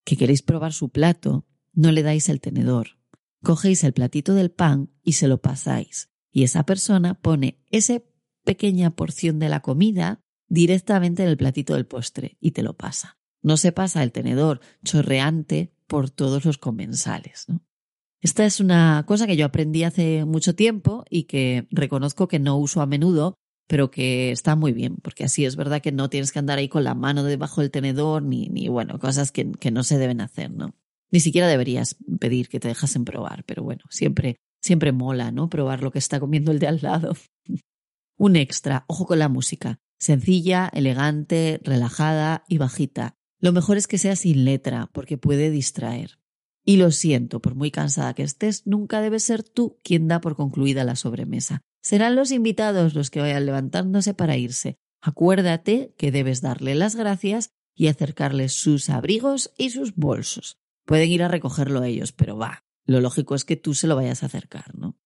que 0.04 0.18
queréis 0.18 0.42
probar 0.42 0.74
su 0.74 0.90
plato, 0.90 1.46
no 1.74 1.92
le 1.92 2.04
dais 2.04 2.30
el 2.30 2.42
tenedor. 2.42 3.00
Cogéis 3.44 3.84
el 3.84 3.94
platito 3.94 4.34
del 4.34 4.52
pan 4.52 4.92
y 5.04 5.14
se 5.14 5.28
lo 5.28 5.42
pasáis. 5.42 6.10
Y 6.32 6.44
esa 6.44 6.66
persona 6.66 7.14
pone 7.14 7.62
esa 7.70 8.02
pequeña 8.44 8.96
porción 8.96 9.40
de 9.40 9.50
la 9.50 9.62
comida 9.62 10.23
directamente 10.54 11.24
en 11.24 11.30
el 11.30 11.38
platito 11.38 11.74
del 11.74 11.88
postre 11.88 12.38
y 12.40 12.52
te 12.52 12.62
lo 12.62 12.76
pasa. 12.76 13.18
No 13.42 13.58
se 13.58 13.72
pasa 13.72 14.04
el 14.04 14.12
tenedor 14.12 14.62
chorreante 14.84 15.74
por 15.88 16.12
todos 16.12 16.46
los 16.46 16.60
comensales. 16.60 17.48
Esta 18.22 18.46
es 18.46 18.60
una 18.60 19.04
cosa 19.08 19.26
que 19.26 19.36
yo 19.36 19.46
aprendí 19.46 19.84
hace 19.84 20.26
mucho 20.26 20.56
tiempo 20.56 21.06
y 21.10 21.24
que 21.24 21.68
reconozco 21.72 22.28
que 22.28 22.40
no 22.40 22.58
uso 22.58 22.82
a 22.82 22.86
menudo, 22.86 23.34
pero 23.68 23.90
que 23.90 24.32
está 24.32 24.56
muy 24.56 24.74
bien, 24.74 24.98
porque 24.98 25.24
así 25.24 25.44
es 25.44 25.56
verdad 25.56 25.82
que 25.82 25.92
no 25.92 26.10
tienes 26.10 26.32
que 26.32 26.40
andar 26.40 26.60
ahí 26.60 26.70
con 26.70 26.84
la 26.84 26.94
mano 26.94 27.24
debajo 27.24 27.62
del 27.62 27.72
tenedor, 27.72 28.22
ni, 28.22 28.48
ni 28.48 28.68
bueno, 28.68 29.00
cosas 29.00 29.32
que, 29.32 29.52
que 29.54 29.72
no 29.72 29.84
se 29.84 29.98
deben 29.98 30.22
hacer, 30.22 30.52
¿no? 30.52 30.76
Ni 31.12 31.20
siquiera 31.20 31.48
deberías 31.48 31.98
pedir 32.20 32.48
que 32.48 32.60
te 32.60 32.68
dejasen 32.68 33.06
probar, 33.06 33.44
pero 33.46 33.64
bueno, 33.64 33.82
siempre, 33.90 34.38
siempre 34.62 34.92
mola, 34.92 35.32
¿no? 35.32 35.50
Probar 35.50 35.82
lo 35.82 35.92
que 35.92 36.00
está 36.00 36.20
comiendo 36.20 36.52
el 36.52 36.60
de 36.60 36.68
al 36.68 36.80
lado. 36.82 37.16
Un 38.18 38.36
extra, 38.36 38.86
ojo 38.88 39.08
con 39.08 39.18
la 39.20 39.30
música. 39.30 39.80
Sencilla, 40.04 40.70
elegante, 40.74 41.62
relajada 41.64 42.44
y 42.50 42.58
bajita. 42.58 43.16
Lo 43.40 43.54
mejor 43.54 43.78
es 43.78 43.88
que 43.88 43.98
sea 43.98 44.18
sin 44.18 44.44
letra, 44.44 44.90
porque 44.92 45.18
puede 45.18 45.50
distraer. 45.50 46.20
Y 46.66 46.76
lo 46.76 46.92
siento, 46.92 47.42
por 47.42 47.56
muy 47.56 47.72
cansada 47.72 48.14
que 48.14 48.24
estés, 48.24 48.68
nunca 48.68 49.00
debes 49.00 49.24
ser 49.24 49.44
tú 49.44 49.80
quien 49.82 50.10
da 50.10 50.20
por 50.20 50.36
concluida 50.36 50.84
la 50.84 50.98
sobremesa. 50.98 51.62
Serán 51.82 52.18
los 52.18 52.32
invitados 52.32 52.96
los 52.96 53.12
que 53.12 53.22
vayan 53.22 53.46
levantándose 53.46 54.14
para 54.14 54.36
irse. 54.36 54.76
Acuérdate 55.02 55.94
que 55.98 56.12
debes 56.12 56.42
darle 56.42 56.76
las 56.76 56.98
gracias 56.98 57.52
y 57.74 57.88
acercarles 57.88 58.52
sus 58.52 58.90
abrigos 58.90 59.54
y 59.58 59.70
sus 59.70 59.96
bolsos. 59.96 60.58
Pueden 60.86 61.10
ir 61.12 61.24
a 61.24 61.30
recogerlo 61.30 61.82
ellos, 61.82 62.12
pero 62.12 62.36
va, 62.36 62.66
lo 62.86 63.00
lógico 63.00 63.36
es 63.36 63.46
que 63.46 63.56
tú 63.56 63.74
se 63.74 63.88
lo 63.88 63.96
vayas 63.96 64.22
a 64.24 64.26
acercar, 64.26 64.76
¿no? 64.76 64.98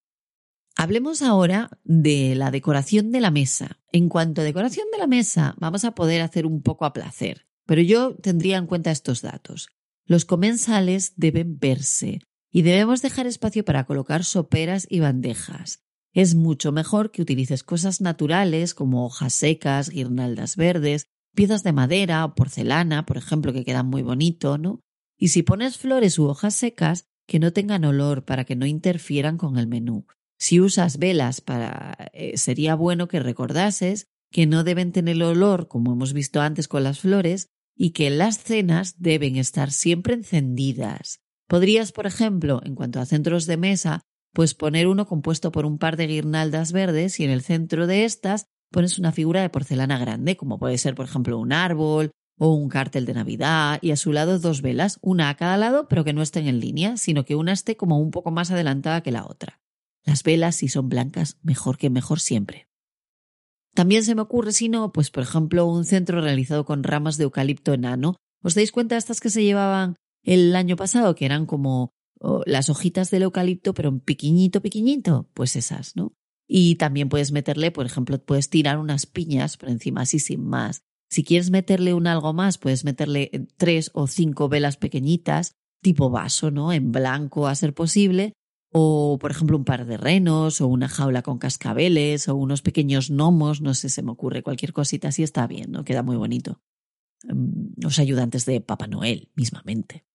Hablemos 0.79 1.23
ahora 1.23 1.71
de 1.85 2.35
la 2.35 2.51
decoración 2.51 3.11
de 3.11 3.19
la 3.19 3.31
mesa. 3.31 3.79
En 3.91 4.09
cuanto 4.09 4.41
a 4.41 4.43
decoración 4.43 4.85
de 4.91 4.99
la 4.99 5.07
mesa, 5.07 5.55
vamos 5.57 5.83
a 5.85 5.95
poder 5.95 6.21
hacer 6.21 6.45
un 6.45 6.61
poco 6.61 6.85
a 6.85 6.93
placer, 6.93 7.47
pero 7.65 7.81
yo 7.81 8.13
tendría 8.17 8.57
en 8.57 8.67
cuenta 8.67 8.91
estos 8.91 9.23
datos. 9.23 9.69
Los 10.05 10.23
comensales 10.23 11.13
deben 11.15 11.57
verse 11.57 12.21
y 12.51 12.61
debemos 12.61 13.01
dejar 13.01 13.25
espacio 13.25 13.65
para 13.65 13.85
colocar 13.85 14.23
soperas 14.23 14.85
y 14.87 14.99
bandejas. 14.99 15.81
Es 16.13 16.35
mucho 16.35 16.71
mejor 16.71 17.09
que 17.09 17.23
utilices 17.23 17.63
cosas 17.63 17.99
naturales 17.99 18.75
como 18.75 19.03
hojas 19.03 19.33
secas, 19.33 19.89
guirnaldas 19.89 20.57
verdes, 20.57 21.07
piezas 21.33 21.63
de 21.63 21.73
madera 21.73 22.23
o 22.23 22.35
porcelana, 22.35 23.07
por 23.07 23.17
ejemplo, 23.17 23.51
que 23.51 23.65
quedan 23.65 23.87
muy 23.87 24.03
bonito, 24.03 24.59
¿no? 24.59 24.81
Y 25.17 25.29
si 25.29 25.41
pones 25.41 25.79
flores 25.79 26.19
u 26.19 26.25
hojas 26.25 26.53
secas, 26.53 27.07
que 27.25 27.39
no 27.39 27.51
tengan 27.51 27.83
olor 27.83 28.25
para 28.25 28.45
que 28.45 28.55
no 28.55 28.67
interfieran 28.67 29.37
con 29.37 29.57
el 29.57 29.65
menú. 29.65 30.05
Si 30.37 30.59
usas 30.59 30.97
velas 30.97 31.41
para 31.41 32.09
eh, 32.13 32.37
sería 32.37 32.75
bueno 32.75 33.07
que 33.07 33.19
recordases 33.19 34.07
que 34.31 34.45
no 34.45 34.63
deben 34.63 34.91
tener 34.91 35.21
olor, 35.23 35.67
como 35.67 35.93
hemos 35.93 36.13
visto 36.13 36.41
antes 36.41 36.67
con 36.67 36.83
las 36.83 36.99
flores, 36.99 37.49
y 37.75 37.91
que 37.91 38.09
las 38.09 38.39
cenas 38.39 38.95
deben 38.99 39.35
estar 39.35 39.71
siempre 39.71 40.15
encendidas. 40.15 41.21
Podrías, 41.47 41.91
por 41.91 42.07
ejemplo, 42.07 42.61
en 42.65 42.75
cuanto 42.75 42.99
a 42.99 43.05
centros 43.05 43.45
de 43.45 43.57
mesa, 43.57 44.01
pues 44.33 44.53
poner 44.53 44.87
uno 44.87 45.07
compuesto 45.07 45.51
por 45.51 45.65
un 45.65 45.77
par 45.77 45.95
de 45.95 46.07
guirnaldas 46.07 46.71
verdes 46.71 47.19
y 47.19 47.23
en 47.23 47.29
el 47.29 47.41
centro 47.41 47.87
de 47.87 48.03
estas 48.03 48.47
pones 48.71 48.99
una 48.99 49.11
figura 49.11 49.41
de 49.41 49.49
porcelana 49.49 49.97
grande, 49.97 50.35
como 50.35 50.59
puede 50.59 50.77
ser, 50.77 50.95
por 50.95 51.05
ejemplo, 51.05 51.37
un 51.39 51.53
árbol 51.53 52.11
o 52.37 52.53
un 52.53 52.69
cartel 52.69 53.05
de 53.05 53.13
Navidad 53.13 53.79
y 53.81 53.91
a 53.91 53.95
su 53.95 54.11
lado 54.11 54.39
dos 54.39 54.61
velas, 54.61 54.99
una 55.01 55.29
a 55.29 55.37
cada 55.37 55.57
lado, 55.57 55.87
pero 55.87 56.03
que 56.03 56.13
no 56.13 56.21
estén 56.21 56.47
en 56.47 56.59
línea, 56.59 56.97
sino 56.97 57.25
que 57.25 57.35
una 57.35 57.53
esté 57.53 57.77
como 57.77 57.99
un 57.99 58.11
poco 58.11 58.31
más 58.31 58.51
adelantada 58.51 59.01
que 59.01 59.11
la 59.11 59.25
otra. 59.25 59.59
Las 60.07 60.23
velas, 60.23 60.55
si 60.55 60.69
son 60.69 60.87
blancas, 60.87 61.37
mejor 61.43 61.77
que 61.77 61.89
mejor 61.89 62.21
siempre. 62.21 62.69
También 63.75 64.05
se 64.05 64.15
me 64.15 64.21
ocurre, 64.21 64.53
si 64.53 64.69
no, 64.69 64.93
pues 64.93 65.11
por 65.11 65.21
ejemplo, 65.21 65.65
un 65.65 65.83
centro 65.83 66.21
realizado 66.21 66.63
con 66.65 66.83
ramas 66.83 67.17
de 67.17 67.25
eucalipto 67.25 67.73
enano. 67.73 68.15
¿Os 68.41 68.55
dais 68.55 68.71
cuenta 68.71 68.95
de 68.95 68.99
estas 68.99 69.19
que 69.19 69.29
se 69.29 69.43
llevaban 69.43 69.95
el 70.23 70.55
año 70.55 70.77
pasado, 70.77 71.13
que 71.13 71.25
eran 71.25 71.45
como 71.45 71.91
las 72.45 72.69
hojitas 72.69 73.11
del 73.11 73.23
eucalipto, 73.23 73.73
pero 73.73 73.89
en 73.89 73.99
piquiñito, 73.99 74.61
piquiñito? 74.61 75.29
Pues 75.33 75.57
esas, 75.57 75.97
¿no? 75.97 76.13
Y 76.47 76.75
también 76.75 77.09
puedes 77.09 77.33
meterle, 77.33 77.71
por 77.71 77.85
ejemplo, 77.85 78.17
puedes 78.23 78.49
tirar 78.49 78.79
unas 78.79 79.05
piñas 79.05 79.57
por 79.57 79.67
encima, 79.67 80.01
así 80.01 80.19
sin 80.19 80.45
más. 80.45 80.83
Si 81.09 81.25
quieres 81.25 81.51
meterle 81.51 81.93
un 81.93 82.07
algo 82.07 82.31
más, 82.31 82.57
puedes 82.57 82.85
meterle 82.85 83.29
eh, 83.33 83.45
tres 83.57 83.91
o 83.93 84.07
cinco 84.07 84.47
velas 84.47 84.77
pequeñitas, 84.77 85.51
tipo 85.81 86.09
vaso, 86.09 86.49
¿no? 86.49 86.71
En 86.71 86.93
blanco 86.93 87.47
a 87.47 87.55
ser 87.55 87.73
posible. 87.73 88.33
O, 88.79 89.17
por 89.17 89.31
ejemplo, 89.31 89.57
un 89.57 89.65
par 89.65 89.87
de 89.87 89.97
renos, 89.97 90.61
o 90.61 90.67
una 90.67 90.87
jaula 90.87 91.23
con 91.23 91.39
cascabeles, 91.39 92.27
o 92.27 92.35
unos 92.35 92.61
pequeños 92.61 93.09
gnomos, 93.09 93.59
no 93.59 93.73
sé, 93.73 93.89
se 93.89 94.03
me 94.03 94.11
ocurre 94.11 94.43
cualquier 94.43 94.71
cosita 94.71 95.07
así 95.07 95.23
está 95.23 95.47
bien, 95.47 95.71
¿no? 95.71 95.83
Queda 95.83 96.03
muy 96.03 96.15
bonito. 96.15 96.61
Mm, 97.23 97.81
los 97.81 97.97
ayudantes 97.97 98.45
de 98.45 98.61
Papá 98.61 98.85
Noel, 98.85 99.31
mismamente. 99.33 100.05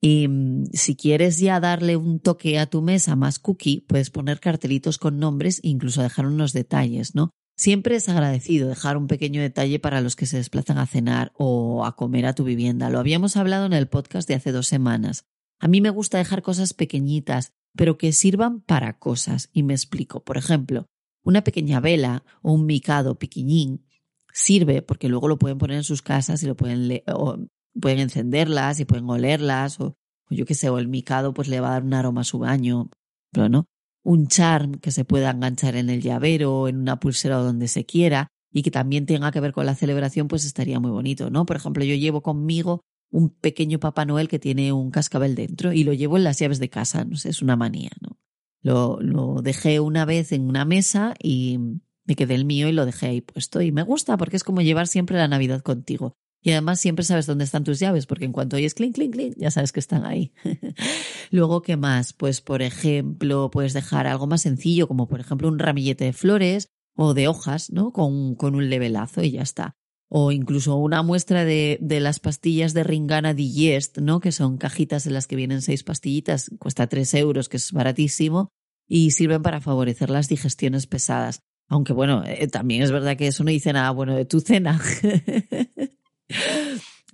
Y 0.00 0.26
mm, 0.26 0.64
si 0.72 0.96
quieres 0.96 1.38
ya 1.38 1.60
darle 1.60 1.96
un 1.96 2.18
toque 2.18 2.58
a 2.58 2.66
tu 2.66 2.82
mesa 2.82 3.14
más 3.14 3.38
cookie, 3.38 3.82
puedes 3.86 4.10
poner 4.10 4.40
cartelitos 4.40 4.98
con 4.98 5.20
nombres 5.20 5.60
e 5.62 5.68
incluso 5.68 6.02
dejar 6.02 6.26
unos 6.26 6.52
detalles, 6.52 7.14
¿no? 7.14 7.30
Siempre 7.56 7.94
es 7.94 8.08
agradecido 8.08 8.68
dejar 8.68 8.96
un 8.96 9.06
pequeño 9.06 9.40
detalle 9.40 9.78
para 9.78 10.00
los 10.00 10.16
que 10.16 10.26
se 10.26 10.38
desplazan 10.38 10.78
a 10.78 10.86
cenar 10.86 11.32
o 11.36 11.86
a 11.86 11.94
comer 11.94 12.26
a 12.26 12.34
tu 12.34 12.42
vivienda. 12.42 12.90
Lo 12.90 12.98
habíamos 12.98 13.36
hablado 13.36 13.66
en 13.66 13.72
el 13.72 13.86
podcast 13.86 14.26
de 14.26 14.34
hace 14.34 14.50
dos 14.50 14.66
semanas. 14.66 15.26
A 15.60 15.68
mí 15.68 15.80
me 15.80 15.90
gusta 15.90 16.18
dejar 16.18 16.42
cosas 16.42 16.74
pequeñitas, 16.74 17.53
pero 17.76 17.98
que 17.98 18.12
sirvan 18.12 18.60
para 18.60 18.98
cosas. 18.98 19.50
Y 19.52 19.62
me 19.62 19.74
explico. 19.74 20.22
Por 20.24 20.36
ejemplo, 20.36 20.86
una 21.22 21.44
pequeña 21.44 21.80
vela 21.80 22.24
o 22.42 22.52
un 22.52 22.66
micado 22.66 23.18
piquiñín 23.18 23.86
sirve 24.32 24.82
porque 24.82 25.08
luego 25.08 25.28
lo 25.28 25.38
pueden 25.38 25.58
poner 25.58 25.78
en 25.78 25.84
sus 25.84 26.02
casas 26.02 26.42
y 26.42 26.46
lo 26.46 26.56
pueden, 26.56 27.02
o 27.06 27.38
pueden 27.80 28.00
encenderlas 28.00 28.80
y 28.80 28.84
pueden 28.84 29.08
olerlas 29.08 29.80
o, 29.80 29.96
o 30.30 30.34
yo 30.34 30.44
qué 30.44 30.54
sé, 30.54 30.68
o 30.70 30.78
el 30.78 30.88
micado 30.88 31.32
pues 31.34 31.48
le 31.48 31.60
va 31.60 31.68
a 31.68 31.72
dar 31.72 31.84
un 31.84 31.94
aroma 31.94 32.22
a 32.22 32.24
su 32.24 32.38
baño. 32.38 32.90
Pero 33.30 33.48
no, 33.48 33.66
un 34.04 34.28
charm 34.28 34.74
que 34.74 34.90
se 34.90 35.04
pueda 35.04 35.30
enganchar 35.30 35.76
en 35.76 35.90
el 35.90 36.00
llavero, 36.02 36.68
en 36.68 36.78
una 36.78 37.00
pulsera 37.00 37.40
o 37.40 37.44
donde 37.44 37.68
se 37.68 37.84
quiera 37.84 38.28
y 38.52 38.62
que 38.62 38.70
también 38.70 39.06
tenga 39.06 39.32
que 39.32 39.40
ver 39.40 39.52
con 39.52 39.66
la 39.66 39.74
celebración, 39.74 40.28
pues 40.28 40.44
estaría 40.44 40.78
muy 40.78 40.92
bonito, 40.92 41.28
¿no? 41.30 41.44
Por 41.44 41.56
ejemplo, 41.56 41.84
yo 41.84 41.96
llevo 41.96 42.22
conmigo 42.22 42.82
un 43.14 43.30
pequeño 43.30 43.78
Papá 43.78 44.04
Noel 44.04 44.28
que 44.28 44.40
tiene 44.40 44.72
un 44.72 44.90
cascabel 44.90 45.36
dentro 45.36 45.72
y 45.72 45.84
lo 45.84 45.92
llevo 45.92 46.16
en 46.16 46.24
las 46.24 46.40
llaves 46.40 46.58
de 46.58 46.68
casa, 46.68 47.04
no 47.04 47.16
sé, 47.16 47.28
es 47.28 47.42
una 47.42 47.54
manía, 47.54 47.92
¿no? 48.00 48.18
Lo, 48.60 48.98
lo 49.00 49.40
dejé 49.40 49.78
una 49.78 50.04
vez 50.04 50.32
en 50.32 50.48
una 50.48 50.64
mesa 50.64 51.14
y 51.22 51.58
me 52.06 52.16
quedé 52.16 52.34
el 52.34 52.44
mío 52.44 52.68
y 52.68 52.72
lo 52.72 52.84
dejé 52.84 53.06
ahí 53.06 53.20
puesto 53.20 53.60
y 53.60 53.70
me 53.70 53.82
gusta 53.82 54.16
porque 54.16 54.36
es 54.36 54.42
como 54.42 54.62
llevar 54.62 54.88
siempre 54.88 55.16
la 55.16 55.28
Navidad 55.28 55.62
contigo. 55.62 56.16
Y 56.42 56.50
además 56.50 56.80
siempre 56.80 57.04
sabes 57.04 57.26
dónde 57.26 57.44
están 57.44 57.64
tus 57.64 57.78
llaves, 57.78 58.04
porque 58.04 58.26
en 58.26 58.32
cuanto 58.32 58.56
oyes 58.56 58.74
clink, 58.74 58.96
clink, 58.96 59.14
clink, 59.14 59.34
ya 59.38 59.50
sabes 59.50 59.72
que 59.72 59.80
están 59.80 60.04
ahí. 60.04 60.32
Luego, 61.30 61.62
¿qué 61.62 61.78
más? 61.78 62.12
Pues, 62.12 62.42
por 62.42 62.60
ejemplo, 62.60 63.50
puedes 63.50 63.72
dejar 63.72 64.06
algo 64.06 64.26
más 64.26 64.42
sencillo, 64.42 64.86
como 64.86 65.08
por 65.08 65.20
ejemplo 65.20 65.48
un 65.48 65.58
ramillete 65.58 66.04
de 66.04 66.12
flores 66.12 66.68
o 66.96 67.14
de 67.14 67.28
hojas, 67.28 67.70
¿no? 67.70 67.92
Con, 67.92 68.34
con 68.34 68.56
un 68.56 68.68
levelazo 68.68 69.22
y 69.22 69.30
ya 69.30 69.42
está. 69.42 69.76
O 70.16 70.30
incluso 70.30 70.76
una 70.76 71.02
muestra 71.02 71.44
de, 71.44 71.76
de 71.80 71.98
las 71.98 72.20
pastillas 72.20 72.72
de 72.72 72.84
Ringana 72.84 73.34
Digest, 73.34 73.98
¿no? 73.98 74.20
Que 74.20 74.30
son 74.30 74.58
cajitas 74.58 75.06
en 75.06 75.14
las 75.14 75.26
que 75.26 75.34
vienen 75.34 75.60
seis 75.60 75.82
pastillitas, 75.82 76.52
cuesta 76.60 76.86
tres 76.86 77.14
euros, 77.14 77.48
que 77.48 77.56
es 77.56 77.72
baratísimo, 77.72 78.52
y 78.86 79.10
sirven 79.10 79.42
para 79.42 79.60
favorecer 79.60 80.10
las 80.10 80.28
digestiones 80.28 80.86
pesadas. 80.86 81.40
Aunque 81.66 81.92
bueno, 81.92 82.22
eh, 82.26 82.46
también 82.46 82.82
es 82.82 82.92
verdad 82.92 83.16
que 83.16 83.26
eso 83.26 83.42
no 83.42 83.50
dice 83.50 83.72
nada 83.72 83.90
bueno 83.90 84.14
de 84.14 84.24
tu 84.24 84.38
cena. 84.38 84.80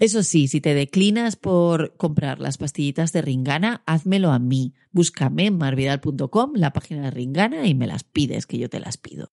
Eso 0.00 0.22
sí, 0.22 0.48
si 0.48 0.62
te 0.62 0.72
declinas 0.72 1.36
por 1.36 1.94
comprar 1.98 2.40
las 2.40 2.56
pastillitas 2.56 3.12
de 3.12 3.20
Ringana, 3.20 3.82
házmelo 3.84 4.30
a 4.30 4.38
mí. 4.38 4.72
Búscame 4.92 5.44
en 5.44 5.58
marvidal.com, 5.58 6.52
la 6.54 6.72
página 6.72 7.02
de 7.02 7.10
Ringana, 7.10 7.66
y 7.66 7.74
me 7.74 7.86
las 7.86 8.02
pides, 8.02 8.46
que 8.46 8.56
yo 8.56 8.70
te 8.70 8.80
las 8.80 8.96
pido. 8.96 9.30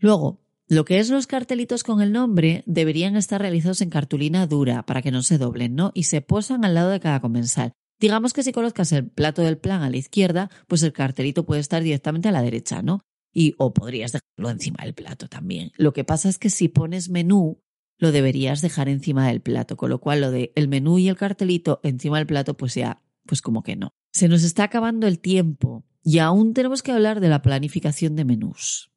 Luego, 0.00 0.40
lo 0.68 0.84
que 0.84 0.98
es 0.98 1.08
los 1.08 1.26
cartelitos 1.26 1.82
con 1.82 2.02
el 2.02 2.12
nombre 2.12 2.62
deberían 2.66 3.16
estar 3.16 3.40
realizados 3.40 3.80
en 3.80 3.88
cartulina 3.88 4.46
dura 4.46 4.84
para 4.84 5.00
que 5.00 5.10
no 5.10 5.22
se 5.22 5.38
doblen, 5.38 5.74
¿no? 5.74 5.92
Y 5.94 6.04
se 6.04 6.20
posan 6.20 6.62
al 6.64 6.74
lado 6.74 6.90
de 6.90 7.00
cada 7.00 7.20
comensal. 7.20 7.72
Digamos 7.98 8.34
que 8.34 8.42
si 8.42 8.52
colocas 8.52 8.92
el 8.92 9.08
plato 9.08 9.42
del 9.42 9.56
plan 9.56 9.82
a 9.82 9.88
la 9.88 9.96
izquierda, 9.96 10.50
pues 10.66 10.82
el 10.82 10.92
cartelito 10.92 11.46
puede 11.46 11.62
estar 11.62 11.82
directamente 11.82 12.28
a 12.28 12.32
la 12.32 12.42
derecha, 12.42 12.82
¿no? 12.82 13.00
Y 13.32 13.54
o 13.56 13.72
podrías 13.72 14.12
dejarlo 14.12 14.50
encima 14.50 14.84
del 14.84 14.92
plato 14.92 15.26
también. 15.26 15.72
Lo 15.76 15.94
que 15.94 16.04
pasa 16.04 16.28
es 16.28 16.38
que 16.38 16.50
si 16.50 16.68
pones 16.68 17.08
menú, 17.08 17.62
lo 17.98 18.12
deberías 18.12 18.60
dejar 18.60 18.90
encima 18.90 19.26
del 19.26 19.40
plato, 19.40 19.76
con 19.78 19.88
lo 19.88 20.00
cual 20.00 20.20
lo 20.20 20.30
de 20.30 20.52
el 20.54 20.68
menú 20.68 20.98
y 20.98 21.08
el 21.08 21.16
cartelito 21.16 21.80
encima 21.82 22.18
del 22.18 22.26
plato, 22.26 22.58
pues 22.58 22.74
ya, 22.74 23.02
pues 23.24 23.40
como 23.40 23.62
que 23.62 23.74
no. 23.74 23.94
Se 24.12 24.28
nos 24.28 24.44
está 24.44 24.64
acabando 24.64 25.06
el 25.06 25.18
tiempo 25.18 25.84
y 26.04 26.18
aún 26.18 26.52
tenemos 26.52 26.82
que 26.82 26.92
hablar 26.92 27.20
de 27.20 27.28
la 27.28 27.40
planificación 27.40 28.16
de 28.16 28.26
menús. 28.26 28.90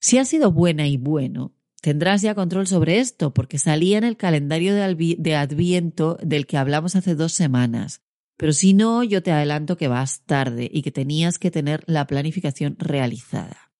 Si 0.00 0.18
ha 0.18 0.24
sido 0.24 0.52
buena 0.52 0.86
y 0.86 0.96
bueno, 0.96 1.54
tendrás 1.80 2.22
ya 2.22 2.34
control 2.34 2.66
sobre 2.66 2.98
esto, 2.98 3.32
porque 3.32 3.58
salía 3.58 3.98
en 3.98 4.04
el 4.04 4.16
calendario 4.16 4.74
de, 4.74 5.34
Adviento 5.34 6.18
del 6.22 6.46
que 6.46 6.56
hablamos 6.56 6.96
hace 6.96 7.14
dos 7.14 7.32
semanas. 7.32 8.02
Pero 8.36 8.52
si 8.52 8.74
no, 8.74 9.02
yo 9.02 9.22
te 9.22 9.32
adelanto 9.32 9.76
que 9.76 9.88
vas 9.88 10.22
tarde 10.26 10.70
y 10.72 10.82
que 10.82 10.92
tenías 10.92 11.38
que 11.38 11.50
tener 11.50 11.82
la 11.86 12.06
planificación 12.06 12.76
realizada. 12.78 13.72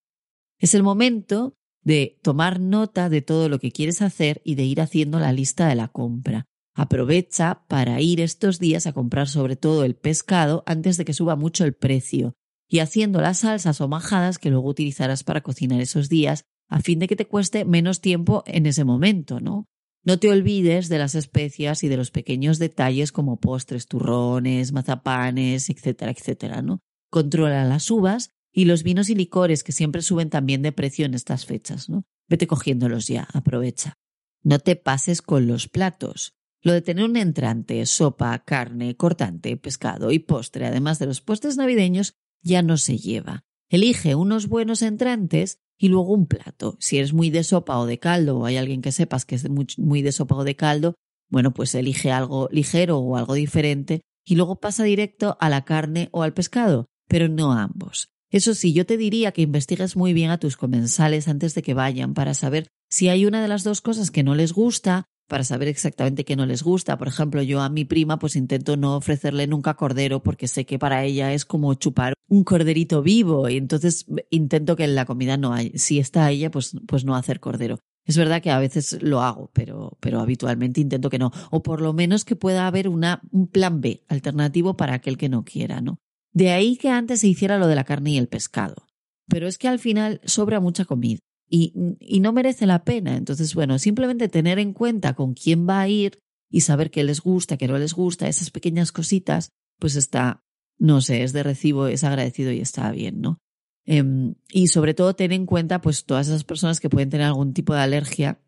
Es 0.59 0.75
el 0.75 0.83
momento 0.83 1.55
de 1.83 2.19
tomar 2.23 2.59
nota 2.59 3.09
de 3.09 3.23
todo 3.23 3.49
lo 3.49 3.59
que 3.59 3.71
quieres 3.71 4.03
hacer 4.03 4.41
y 4.45 4.55
de 4.55 4.65
ir 4.65 4.81
haciendo 4.81 5.21
la 5.21 5.33
lista 5.33 5.69
de 5.69 5.75
la 5.75 5.89
compra. 5.89 6.47
Aprovecha 6.75 7.65
para 7.69 8.01
ir 8.01 8.21
estos 8.21 8.59
días 8.59 8.87
a 8.87 8.93
comprar 8.93 9.29
sobre 9.29 9.57
todo 9.57 9.85
el 9.85 9.95
pescado 9.95 10.63
antes 10.67 10.97
de 10.97 11.05
que 11.05 11.13
suba 11.13 11.37
mucho 11.37 11.65
el 11.65 11.75
precio 11.75 12.35
y 12.69 12.81
haciendo 12.81 13.21
las 13.21 13.39
salsas 13.39 13.81
o 13.81 13.89
majadas 13.89 14.39
que 14.39 14.51
luego 14.51 14.69
utilizarás 14.69 15.25
para 15.25 15.43
cocinar 15.43 15.81
esos 15.81 16.09
días 16.09 16.45
a 16.69 16.81
fin 16.81 16.99
de 16.99 17.07
que 17.07 17.17
te 17.17 17.27
cueste 17.27 17.65
menos 17.65 18.01
tiempo 18.01 18.43
en 18.47 18.67
ese 18.67 18.85
momento, 18.85 19.41
¿no? 19.41 19.67
No 20.05 20.19
te 20.19 20.31
olvides 20.31 20.89
de 20.89 20.99
las 20.99 21.15
especias 21.15 21.83
y 21.83 21.89
de 21.89 21.97
los 21.97 22.11
pequeños 22.11 22.59
detalles 22.59 23.11
como 23.11 23.41
postres, 23.41 23.87
turrones, 23.87 24.73
mazapanes, 24.73 25.69
etcétera, 25.69 26.13
etcétera, 26.13 26.63
¿no? 26.63 26.81
Controla 27.11 27.65
las 27.65 27.91
uvas 27.91 28.31
y 28.53 28.65
los 28.67 28.83
vinos 28.83 29.11
y 29.11 29.15
licores 29.15 29.65
que 29.65 29.73
siempre 29.73 30.03
suben 30.03 30.31
también 30.31 30.63
de 30.63 30.73
precio 30.73 31.07
en 31.07 31.15
estas 31.15 31.45
fechas, 31.45 31.89
¿no? 31.89 32.05
Vete 32.29 32.47
cogiéndolos 32.47 33.09
ya, 33.09 33.29
aprovecha. 33.33 33.95
No 34.43 34.59
te 34.61 34.77
pases 34.77 35.23
con 35.23 35.47
los 35.47 35.69
platos. 35.69 36.35
Lo 36.63 36.73
de 36.73 36.83
tener 36.83 37.05
un 37.05 37.17
entrante, 37.17 37.85
sopa, 37.87 38.39
carne, 38.45 38.97
cortante, 38.97 39.57
pescado 39.57 40.11
y 40.11 40.21
postre, 40.21 40.67
además 40.67 40.99
de 40.99 41.07
los 41.07 41.21
postres 41.21 41.57
navideños, 41.57 42.15
ya 42.43 42.63
no 42.63 42.77
se 42.77 42.99
lleva. 42.99 43.45
Elige 43.69 44.15
unos 44.15 44.49
buenos 44.49 44.83
entrantes 44.83 45.59
y 45.79 45.89
luego 45.89 46.13
un 46.13 46.27
plato. 46.27 46.77
Si 46.81 46.99
eres 46.99 47.13
muy 47.13 47.31
de 47.31 47.45
sopa 47.45 47.79
o 47.79 47.87
de 47.87 47.99
caldo, 47.99 48.39
o 48.39 48.47
hay 48.47 48.57
alguien 48.57 48.83
que 48.83 48.93
sepas 48.93 49.25
que 49.25 49.35
es 49.35 49.49
muy, 49.49 50.03
de 50.03 50.13
sopa 50.13 50.37
o 50.37 50.45
de 50.45 50.57
caldo, 50.57 50.95
bueno, 51.29 51.53
pues 51.53 51.75
elige 51.75 52.13
algo 52.13 52.49
ligero 52.53 52.99
o 52.99 53.17
algo 53.17 53.35
diferente 53.35 54.03
y 54.25 54.37
luego 54.37 54.61
pasa 54.61 54.85
directo 54.85 55.37
a 55.41 55.49
la 55.49 55.65
carne 55.65 56.09
o 56.13 56.23
al 56.23 56.35
pescado, 56.35 56.87
pero 57.09 57.29
no 57.29 57.53
ambos. 57.53 58.09
Eso 58.31 58.55
sí, 58.55 58.73
yo 58.73 58.87
te 58.87 58.97
diría 58.97 59.33
que 59.33 59.43
investigues 59.43 59.97
muy 59.97 60.13
bien 60.13 60.31
a 60.31 60.39
tus 60.39 60.57
comensales 60.57 61.29
antes 61.29 61.55
de 61.55 61.63
que 61.63 61.75
vayan 61.75 62.15
para 62.15 62.35
saber 62.35 62.69
si 62.89 63.09
hay 63.09 63.27
una 63.27 63.43
de 63.43 63.49
las 63.49 63.65
dos 63.65 63.81
cosas 63.81 64.11
que 64.11 64.23
no 64.23 64.35
les 64.35 64.53
gusta, 64.53 65.05
para 65.27 65.45
saber 65.45 65.69
exactamente 65.69 66.25
qué 66.25 66.37
no 66.37 66.47
les 66.47 66.63
gusta. 66.63 66.99
Por 66.99 67.09
ejemplo, 67.09 67.43
yo 67.43 67.61
a 67.61 67.69
mi 67.69 67.85
prima 67.85 68.19
pues 68.19 68.37
intento 68.37 68.77
no 68.77 68.97
ofrecerle 68.97 69.47
nunca 69.47 69.75
cordero 69.75 70.23
porque 70.23 70.49
sé 70.49 70.65
que 70.65 70.79
para 70.79 71.05
ella 71.05 71.33
es 71.33 71.45
como 71.45 71.75
chupar 71.75 72.15
un 72.29 72.45
corderito 72.45 73.03
vivo 73.03 73.49
y 73.49 73.57
entonces 73.57 74.07
intento 74.31 74.77
que 74.77 74.85
en 74.85 74.95
la 74.95 75.05
comida 75.05 75.37
no 75.37 75.53
hay. 75.53 75.73
Si 75.77 75.99
está 75.99 76.31
ella, 76.31 76.51
pues, 76.51 76.77
pues 76.87 77.05
no 77.05 77.17
hacer 77.17 77.41
cordero. 77.41 77.79
Es 78.05 78.17
verdad 78.17 78.41
que 78.41 78.51
a 78.51 78.61
veces 78.61 79.03
lo 79.03 79.21
hago, 79.21 79.51
pero, 79.53 79.99
pero 80.01 80.21
habitualmente 80.21 80.81
intento 80.81 81.11
que 81.11 81.19
no. 81.19 81.33
O 81.51 81.63
por 81.63 81.81
lo 81.81 81.93
menos 81.93 82.25
que 82.25 82.37
pueda 82.37 82.67
haber 82.69 82.89
un 82.89 83.03
plan 83.51 83.81
B 83.81 84.05
alternativo 84.09 84.77
para 84.77 84.95
aquel 84.95 85.19
que 85.19 85.29
no 85.29 85.45
quiera, 85.45 85.81
¿no? 85.81 85.99
De 86.33 86.51
ahí 86.51 86.77
que 86.77 86.91
antes 86.91 87.21
se 87.21 87.29
hiciera 87.29 87.59
lo 87.59 87.67
de 87.67 87.75
la 87.75 87.85
carne 87.85 88.11
y 88.11 88.19
el 88.19 88.29
pescado. 88.29 88.87
Pero 89.27 89.49
es 89.49 89.59
que 89.59 89.67
al 89.67 89.81
final 89.81 90.21
sobra 90.25 90.61
mucha 90.61 90.85
comida 90.85 91.19
y, 91.49 91.73
no 92.21 92.33
merece 92.33 92.67
la 92.67 92.85
pena. 92.85 93.17
Entonces, 93.17 93.55
bueno, 93.55 93.79
simplemente 93.79 94.29
tener 94.29 94.59
en 94.59 94.73
cuenta 94.73 95.15
con 95.15 95.35
quién 95.35 95.69
va 95.69 95.81
a 95.81 95.89
ir 95.89 96.19
y 96.51 96.63
saber 96.63 96.91
qué 96.91 97.05
les 97.05 97.21
gusta, 97.21 97.57
qué 97.57 97.69
no 97.69 97.79
les 97.79 97.95
gusta, 97.95 98.29
esas 98.29 98.51
pequeñas 98.51 98.93
cositas, 98.93 99.51
pues 99.79 99.97
está, 99.97 100.43
no 100.79 101.01
sé, 101.01 101.23
es 101.23 101.33
de 101.33 101.43
recibo, 101.43 101.87
es 101.87 102.05
agradecido 102.05 102.53
y 102.53 102.61
está 102.61 102.91
bien, 102.91 103.21
¿no? 103.21 103.39
Em, 103.85 104.35
y 104.51 104.67
sobre 104.69 104.95
todo 104.95 105.15
tener 105.15 105.35
en 105.35 105.47
cuenta 105.47 105.81
pues 105.81 106.05
todas 106.05 106.27
esas 106.27 106.45
personas 106.45 106.81
que 106.81 106.91
pueden 106.91 107.11
tener 107.11 107.27
algún 107.27 107.55
tipo 107.55 107.73
de 107.73 107.81
alergia 107.81 108.41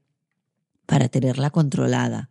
para 0.86 1.08
tenerla 1.08 1.50
controlada. 1.50 2.30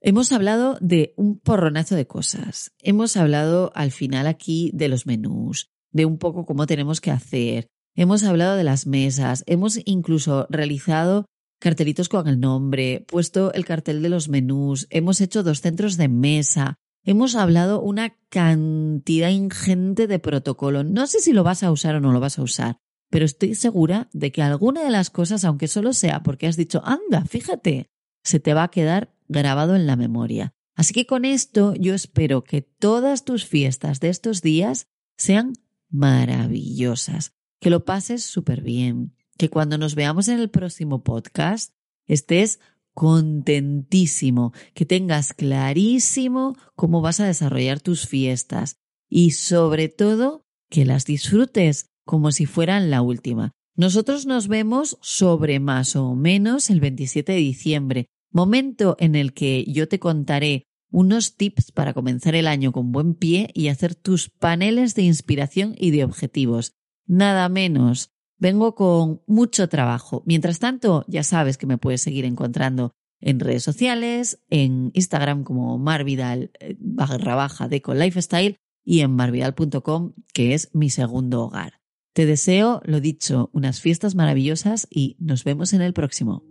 Hemos 0.00 0.32
hablado 0.32 0.78
de 0.80 1.12
un 1.16 1.38
porronazo 1.38 1.94
de 1.94 2.06
cosas. 2.06 2.72
Hemos 2.82 3.16
hablado 3.16 3.72
al 3.74 3.90
final 3.92 4.26
aquí 4.26 4.70
de 4.72 4.88
los 4.88 5.06
menús, 5.06 5.70
de 5.92 6.06
un 6.06 6.18
poco 6.18 6.46
cómo 6.46 6.66
tenemos 6.66 7.00
que 7.00 7.10
hacer. 7.10 7.68
Hemos 7.98 8.22
hablado 8.22 8.54
de 8.54 8.62
las 8.62 8.86
mesas. 8.86 9.42
Hemos 9.48 9.80
incluso 9.84 10.46
realizado 10.50 11.24
cartelitos 11.58 12.08
con 12.08 12.28
el 12.28 12.38
nombre, 12.38 13.04
puesto 13.08 13.52
el 13.54 13.64
cartel 13.64 14.02
de 14.02 14.08
los 14.08 14.28
menús. 14.28 14.86
Hemos 14.90 15.20
hecho 15.20 15.42
dos 15.42 15.62
centros 15.62 15.96
de 15.96 16.06
mesa. 16.06 16.76
Hemos 17.04 17.34
hablado 17.34 17.80
una 17.82 18.16
cantidad 18.28 19.30
ingente 19.30 20.06
de 20.06 20.20
protocolo. 20.20 20.84
No 20.84 21.08
sé 21.08 21.18
si 21.18 21.32
lo 21.32 21.42
vas 21.42 21.64
a 21.64 21.72
usar 21.72 21.96
o 21.96 22.00
no 22.00 22.12
lo 22.12 22.20
vas 22.20 22.38
a 22.38 22.42
usar, 22.42 22.76
pero 23.10 23.24
estoy 23.24 23.56
segura 23.56 24.08
de 24.12 24.30
que 24.30 24.42
alguna 24.42 24.84
de 24.84 24.90
las 24.90 25.10
cosas, 25.10 25.44
aunque 25.44 25.66
solo 25.66 25.92
sea 25.92 26.22
porque 26.22 26.46
has 26.46 26.56
dicho, 26.56 26.80
anda, 26.84 27.24
fíjate, 27.24 27.90
se 28.22 28.38
te 28.38 28.54
va 28.54 28.62
a 28.62 28.70
quedar 28.70 29.12
grabado 29.26 29.74
en 29.74 29.88
la 29.88 29.96
memoria. 29.96 30.52
Así 30.76 30.94
que 30.94 31.04
con 31.04 31.24
esto 31.24 31.74
yo 31.74 31.94
espero 31.94 32.44
que 32.44 32.62
todas 32.62 33.24
tus 33.24 33.44
fiestas 33.44 33.98
de 33.98 34.10
estos 34.10 34.40
días 34.40 34.86
sean 35.16 35.54
maravillosas, 35.90 37.32
que 37.60 37.70
lo 37.70 37.84
pases 37.84 38.24
súper 38.24 38.62
bien, 38.62 39.14
que 39.36 39.48
cuando 39.48 39.78
nos 39.78 39.94
veamos 39.94 40.28
en 40.28 40.38
el 40.38 40.50
próximo 40.50 41.02
podcast 41.02 41.72
estés 42.06 42.60
contentísimo, 42.94 44.52
que 44.74 44.84
tengas 44.84 45.32
clarísimo 45.32 46.56
cómo 46.74 47.00
vas 47.00 47.20
a 47.20 47.26
desarrollar 47.26 47.80
tus 47.80 48.06
fiestas 48.06 48.76
y 49.08 49.30
sobre 49.30 49.88
todo 49.88 50.44
que 50.68 50.84
las 50.84 51.04
disfrutes 51.04 51.86
como 52.04 52.32
si 52.32 52.46
fueran 52.46 52.90
la 52.90 53.02
última. 53.02 53.52
Nosotros 53.76 54.26
nos 54.26 54.48
vemos 54.48 54.98
sobre 55.00 55.60
más 55.60 55.94
o 55.94 56.16
menos 56.16 56.70
el 56.70 56.80
27 56.80 57.30
de 57.30 57.38
diciembre, 57.38 58.06
momento 58.32 58.96
en 58.98 59.14
el 59.14 59.32
que 59.32 59.64
yo 59.68 59.86
te 59.86 60.00
contaré 60.00 60.64
unos 60.90 61.36
tips 61.36 61.70
para 61.70 61.94
comenzar 61.94 62.34
el 62.34 62.46
año 62.48 62.72
con 62.72 62.92
buen 62.92 63.14
pie 63.14 63.50
y 63.54 63.68
hacer 63.68 63.94
tus 63.94 64.30
paneles 64.30 64.94
de 64.94 65.02
inspiración 65.02 65.74
y 65.78 65.92
de 65.92 66.02
objetivos. 66.02 66.72
Nada 67.08 67.48
menos. 67.48 68.12
Vengo 68.38 68.76
con 68.76 69.22
mucho 69.26 69.68
trabajo. 69.68 70.22
Mientras 70.26 70.60
tanto, 70.60 71.04
ya 71.08 71.24
sabes 71.24 71.58
que 71.58 71.66
me 71.66 71.78
puedes 71.78 72.02
seguir 72.02 72.24
encontrando 72.24 72.92
en 73.20 73.40
redes 73.40 73.64
sociales, 73.64 74.40
en 74.48 74.92
Instagram 74.94 75.42
como 75.42 75.76
marvidal 75.76 76.52
eh, 76.60 76.76
barra 76.78 77.34
baja 77.34 77.66
deco 77.66 77.94
lifestyle 77.94 78.58
y 78.84 79.00
en 79.00 79.10
marvidal.com, 79.10 80.12
que 80.32 80.54
es 80.54 80.70
mi 80.72 80.88
segundo 80.90 81.42
hogar. 81.42 81.80
Te 82.14 82.26
deseo, 82.26 82.80
lo 82.84 83.00
dicho, 83.00 83.50
unas 83.52 83.80
fiestas 83.80 84.14
maravillosas 84.14 84.86
y 84.90 85.16
nos 85.18 85.42
vemos 85.42 85.72
en 85.72 85.82
el 85.82 85.92
próximo. 85.92 86.44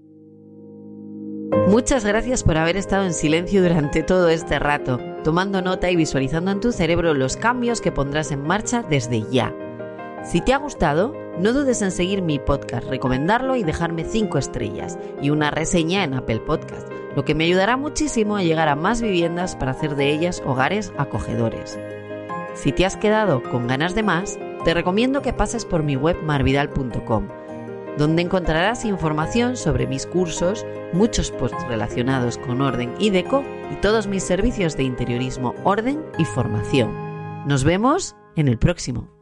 Muchas 1.70 2.04
gracias 2.04 2.44
por 2.44 2.58
haber 2.58 2.76
estado 2.78 3.06
en 3.06 3.14
silencio 3.14 3.62
durante 3.62 4.04
todo 4.04 4.30
este 4.30 4.60
rato, 4.60 5.00
tomando 5.24 5.62
nota 5.62 5.90
y 5.90 5.96
visualizando 5.96 6.52
en 6.52 6.60
tu 6.60 6.72
cerebro 6.72 7.14
los 7.14 7.38
cambios 7.38 7.80
que 7.80 7.92
pondrás 7.92 8.32
en 8.32 8.42
marcha 8.42 8.84
desde 8.84 9.24
ya. 9.32 9.54
Si 10.24 10.42
te 10.42 10.54
ha 10.54 10.58
gustado, 10.58 11.14
no 11.40 11.54
dudes 11.54 11.82
en 11.82 11.92
seguir 11.92 12.22
mi 12.22 12.40
podcast, 12.40 12.88
recomendarlo 12.88 13.56
y 13.56 13.64
dejarme 13.64 14.04
5 14.04 14.38
estrellas 14.38 14.98
y 15.22 15.30
una 15.30 15.52
reseña 15.52 16.04
en 16.04 16.14
Apple 16.16 16.42
Podcast, 16.42 16.88
lo 17.16 17.24
que 17.24 17.36
me 17.36 17.46
ayudará 17.46 17.78
muchísimo 17.78 18.36
a 18.36 18.44
llegar 18.44 18.68
a 18.68 18.76
más 18.76 19.02
viviendas 19.02 19.56
para 19.56 19.72
hacer 19.72 19.96
de 19.96 20.12
ellas 20.12 20.42
hogares 20.46 20.92
acogedores. 20.98 21.80
Si 22.56 22.72
te 22.72 22.86
has 22.86 22.98
quedado 22.98 23.44
con 23.44 23.68
ganas 23.68 23.94
de 23.96 24.04
más, 24.04 24.40
te 24.66 24.74
recomiendo 24.74 25.22
que 25.22 25.34
pases 25.34 25.64
por 25.64 25.84
mi 25.84 25.96
web 25.96 26.18
marvidal.com, 26.24 27.28
donde 27.98 28.22
encontrarás 28.22 28.84
información 28.84 29.56
sobre 29.56 29.88
mis 29.88 30.06
cursos, 30.06 30.66
muchos 30.94 31.32
posts 31.32 31.68
relacionados 31.68 32.38
con 32.38 32.62
orden 32.62 32.94
y 33.00 33.12
deco 33.12 33.44
y 33.72 33.76
todos 33.76 34.08
mis 34.08 34.24
servicios 34.24 34.76
de 34.76 34.84
interiorismo, 34.84 35.54
orden 35.64 36.04
y 36.18 36.26
formación. 36.26 36.92
Nos 37.48 37.64
vemos 37.64 38.16
en 38.36 38.48
el 38.48 38.58
próximo. 38.58 39.17